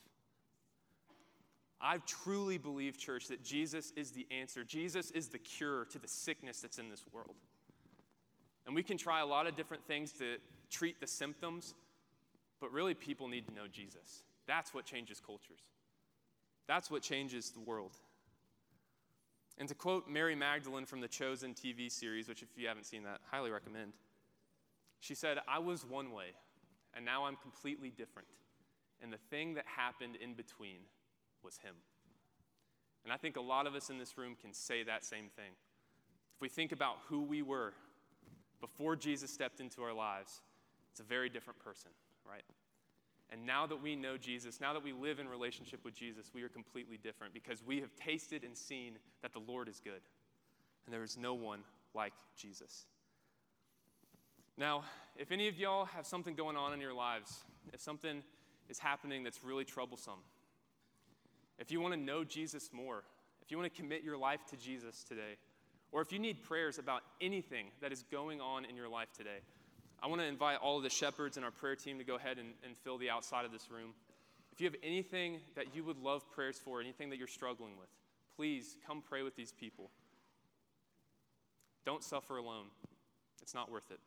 I 1.79 1.97
truly 2.05 2.57
believe, 2.57 2.97
church, 2.97 3.27
that 3.29 3.43
Jesus 3.43 3.91
is 3.95 4.11
the 4.11 4.27
answer. 4.29 4.63
Jesus 4.63 5.09
is 5.11 5.29
the 5.29 5.39
cure 5.39 5.85
to 5.85 5.99
the 5.99 6.07
sickness 6.07 6.59
that's 6.59 6.77
in 6.77 6.89
this 6.89 7.03
world. 7.11 7.35
And 8.67 8.75
we 8.75 8.83
can 8.83 8.97
try 8.97 9.21
a 9.21 9.25
lot 9.25 9.47
of 9.47 9.55
different 9.55 9.83
things 9.87 10.11
to 10.13 10.35
treat 10.69 10.99
the 10.99 11.07
symptoms, 11.07 11.73
but 12.59 12.71
really 12.71 12.93
people 12.93 13.27
need 13.27 13.47
to 13.47 13.53
know 13.53 13.67
Jesus. 13.71 14.23
That's 14.47 14.73
what 14.73 14.85
changes 14.85 15.19
cultures. 15.19 15.61
That's 16.67 16.89
what 16.89 17.01
changes 17.01 17.51
the 17.51 17.59
world. 17.59 17.97
And 19.57 19.67
to 19.67 19.75
quote 19.75 20.09
Mary 20.09 20.35
Magdalene 20.35 20.85
from 20.85 21.01
the 21.01 21.07
Chosen 21.07 21.53
TV 21.53 21.91
series, 21.91 22.27
which, 22.27 22.41
if 22.41 22.49
you 22.55 22.67
haven't 22.67 22.85
seen 22.85 23.03
that, 23.03 23.19
highly 23.29 23.51
recommend, 23.51 23.93
she 24.99 25.15
said, 25.15 25.39
I 25.47 25.59
was 25.59 25.85
one 25.85 26.11
way, 26.11 26.27
and 26.95 27.03
now 27.03 27.25
I'm 27.25 27.35
completely 27.35 27.89
different. 27.89 28.27
And 29.01 29.11
the 29.11 29.17
thing 29.29 29.55
that 29.55 29.65
happened 29.65 30.15
in 30.15 30.33
between 30.33 30.79
was 31.43 31.57
Him. 31.57 31.75
And 33.03 33.11
I 33.11 33.17
think 33.17 33.35
a 33.35 33.41
lot 33.41 33.67
of 33.67 33.75
us 33.75 33.89
in 33.89 33.97
this 33.97 34.17
room 34.17 34.35
can 34.39 34.53
say 34.53 34.83
that 34.83 35.03
same 35.03 35.29
thing. 35.35 35.51
If 36.35 36.41
we 36.41 36.49
think 36.49 36.71
about 36.71 36.97
who 37.07 37.21
we 37.21 37.41
were 37.41 37.73
before 38.59 38.95
Jesus 38.95 39.31
stepped 39.31 39.59
into 39.59 39.81
our 39.81 39.93
lives, 39.93 40.41
it's 40.91 40.99
a 40.99 41.03
very 41.03 41.29
different 41.29 41.59
person, 41.59 41.91
right? 42.29 42.43
And 43.31 43.45
now 43.45 43.65
that 43.65 43.81
we 43.81 43.95
know 43.95 44.17
Jesus, 44.17 44.59
now 44.59 44.73
that 44.73 44.83
we 44.83 44.91
live 44.91 45.19
in 45.19 45.27
relationship 45.27 45.85
with 45.85 45.95
Jesus, 45.95 46.31
we 46.33 46.43
are 46.43 46.49
completely 46.49 46.97
different 46.97 47.33
because 47.33 47.63
we 47.65 47.79
have 47.79 47.95
tasted 47.95 48.43
and 48.43 48.57
seen 48.57 48.93
that 49.21 49.31
the 49.31 49.39
Lord 49.39 49.69
is 49.69 49.79
good. 49.81 50.01
And 50.85 50.93
there 50.93 51.03
is 51.03 51.17
no 51.17 51.33
one 51.33 51.61
like 51.93 52.13
Jesus. 52.35 52.85
Now, 54.57 54.83
if 55.15 55.31
any 55.31 55.47
of 55.47 55.57
y'all 55.57 55.85
have 55.85 56.05
something 56.05 56.35
going 56.35 56.57
on 56.57 56.73
in 56.73 56.81
your 56.81 56.93
lives, 56.93 57.39
if 57.73 57.79
something 57.79 58.21
is 58.69 58.79
happening 58.79 59.23
that's 59.23 59.43
really 59.43 59.63
troublesome, 59.63 60.19
if 61.57 61.71
you 61.71 61.79
want 61.79 61.93
to 61.93 61.99
know 61.99 62.23
Jesus 62.23 62.71
more, 62.73 63.03
if 63.41 63.49
you 63.49 63.57
want 63.57 63.73
to 63.73 63.81
commit 63.81 64.03
your 64.03 64.17
life 64.17 64.45
to 64.49 64.57
Jesus 64.57 65.03
today, 65.03 65.37
or 65.91 66.01
if 66.01 66.11
you 66.11 66.19
need 66.19 66.43
prayers 66.43 66.79
about 66.79 67.01
anything 67.21 67.67
that 67.81 67.91
is 67.91 68.03
going 68.11 68.41
on 68.41 68.65
in 68.65 68.75
your 68.75 68.89
life 68.89 69.09
today, 69.15 69.39
I 70.03 70.07
want 70.07 70.21
to 70.21 70.27
invite 70.27 70.57
all 70.57 70.77
of 70.77 70.83
the 70.83 70.89
shepherds 70.89 71.37
and 71.37 71.45
our 71.45 71.51
prayer 71.51 71.75
team 71.75 71.99
to 71.99 72.03
go 72.03 72.15
ahead 72.15 72.37
and, 72.39 72.49
and 72.65 72.75
fill 72.83 72.97
the 72.97 73.09
outside 73.09 73.45
of 73.45 73.51
this 73.51 73.69
room. 73.69 73.93
If 74.51 74.59
you 74.59 74.65
have 74.65 74.75
anything 74.83 75.39
that 75.55 75.75
you 75.75 75.83
would 75.83 75.97
love 75.97 76.29
prayers 76.31 76.57
for, 76.57 76.81
anything 76.81 77.09
that 77.11 77.17
you're 77.17 77.27
struggling 77.27 77.77
with, 77.77 77.89
please 78.35 78.77
come 78.85 79.03
pray 79.07 79.21
with 79.21 79.35
these 79.35 79.51
people. 79.51 79.91
Don't 81.85 82.03
suffer 82.03 82.37
alone, 82.37 82.65
it's 83.41 83.53
not 83.53 83.71
worth 83.71 83.91
it. 83.91 83.99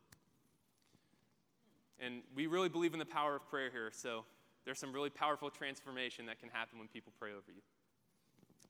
And 1.99 2.21
we 2.35 2.47
really 2.47 2.69
believe 2.69 2.93
in 2.93 2.99
the 2.99 3.05
power 3.05 3.37
of 3.37 3.47
prayer 3.49 3.69
here, 3.71 3.89
so 3.93 4.25
there's 4.65 4.79
some 4.79 4.91
really 4.91 5.09
powerful 5.09 5.49
transformation 5.49 6.25
that 6.25 6.39
can 6.39 6.49
happen 6.49 6.77
when 6.77 6.89
people 6.89 7.13
pray 7.17 7.31
over 7.31 7.51
you. 7.55 7.61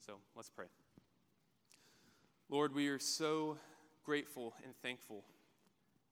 So 0.05 0.13
let's 0.35 0.49
pray. 0.49 0.65
Lord, 2.49 2.75
we 2.75 2.88
are 2.89 2.99
so 2.99 3.57
grateful 4.03 4.53
and 4.63 4.75
thankful 4.83 5.23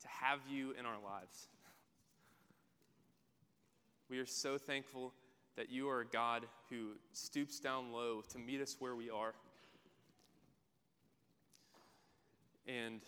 to 0.04 0.08
have 0.10 0.40
you 0.50 0.74
in 0.78 0.86
our 0.86 1.02
lives. 1.04 1.48
We 4.10 4.20
are 4.20 4.26
so 4.26 4.58
thankful 4.58 5.14
that 5.56 5.72
you 5.72 5.90
are 5.90 6.02
a 6.02 6.06
God 6.06 6.46
who 6.70 6.92
stoops 7.14 7.60
down 7.60 7.92
low 7.92 8.22
to 8.32 8.40
meet 8.40 8.62
us 8.62 8.76
where 8.80 8.96
we 8.96 9.10
are. 9.10 9.34
And 12.68 13.02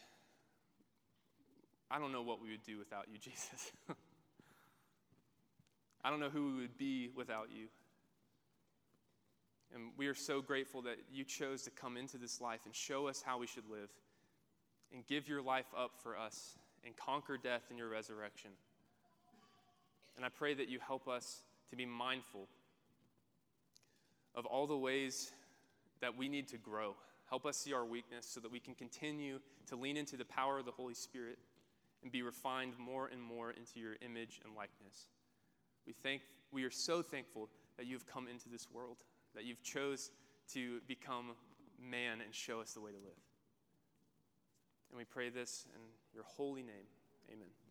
I 1.91 1.99
don't 1.99 2.11
know 2.11 2.21
what 2.21 2.41
we 2.41 2.51
would 2.51 2.63
do 2.63 2.77
without 2.77 3.07
you, 3.11 3.17
Jesus. 3.21 3.71
I 6.03 6.09
don't 6.09 6.19
know 6.19 6.29
who 6.29 6.53
we 6.53 6.61
would 6.61 6.77
be 6.77 7.09
without 7.15 7.49
you. 7.51 7.67
And 9.73 9.91
we 9.97 10.07
are 10.07 10.15
so 10.15 10.41
grateful 10.41 10.83
that 10.83 10.97
you 11.11 11.23
chose 11.23 11.63
to 11.63 11.71
come 11.71 11.97
into 11.97 12.17
this 12.17 12.39
life 12.39 12.61
and 12.65 12.73
show 12.73 13.07
us 13.07 13.21
how 13.21 13.39
we 13.39 13.47
should 13.47 13.69
live 13.69 13.89
and 14.93 15.05
give 15.07 15.27
your 15.27 15.41
life 15.41 15.65
up 15.75 15.91
for 16.01 16.17
us 16.17 16.57
and 16.85 16.95
conquer 16.95 17.37
death 17.37 17.63
in 17.71 17.77
your 17.77 17.89
resurrection. 17.89 18.51
And 20.15 20.25
I 20.25 20.29
pray 20.29 20.53
that 20.53 20.69
you 20.69 20.79
help 20.79 21.07
us 21.07 21.41
to 21.69 21.75
be 21.75 21.85
mindful 21.85 22.47
of 24.33 24.45
all 24.45 24.67
the 24.67 24.77
ways 24.77 25.31
that 26.01 26.15
we 26.15 26.29
need 26.29 26.47
to 26.49 26.57
grow. 26.57 26.95
Help 27.29 27.45
us 27.45 27.57
see 27.57 27.73
our 27.73 27.85
weakness 27.85 28.25
so 28.27 28.39
that 28.39 28.51
we 28.51 28.59
can 28.59 28.75
continue 28.75 29.39
to 29.67 29.75
lean 29.75 29.97
into 29.97 30.15
the 30.15 30.25
power 30.25 30.59
of 30.59 30.65
the 30.65 30.71
Holy 30.71 30.93
Spirit 30.93 31.39
and 32.03 32.11
be 32.11 32.21
refined 32.21 32.73
more 32.77 33.07
and 33.07 33.21
more 33.21 33.51
into 33.51 33.79
your 33.79 33.95
image 34.01 34.39
and 34.45 34.55
likeness. 34.55 35.07
We 35.87 35.93
thank 35.93 36.21
we 36.51 36.63
are 36.63 36.71
so 36.71 37.01
thankful 37.01 37.49
that 37.77 37.85
you've 37.85 38.05
come 38.05 38.27
into 38.27 38.47
this 38.47 38.67
world, 38.71 38.97
that 39.33 39.43
you've 39.43 39.61
chose 39.63 40.11
to 40.53 40.79
become 40.87 41.31
man 41.81 42.21
and 42.21 42.33
show 42.33 42.61
us 42.61 42.73
the 42.73 42.79
way 42.79 42.91
to 42.91 42.97
live. 42.97 43.17
And 44.89 44.97
we 44.97 45.03
pray 45.03 45.29
this 45.29 45.65
in 45.75 45.81
your 46.15 46.23
holy 46.23 46.63
name. 46.63 46.87
Amen. 47.29 47.64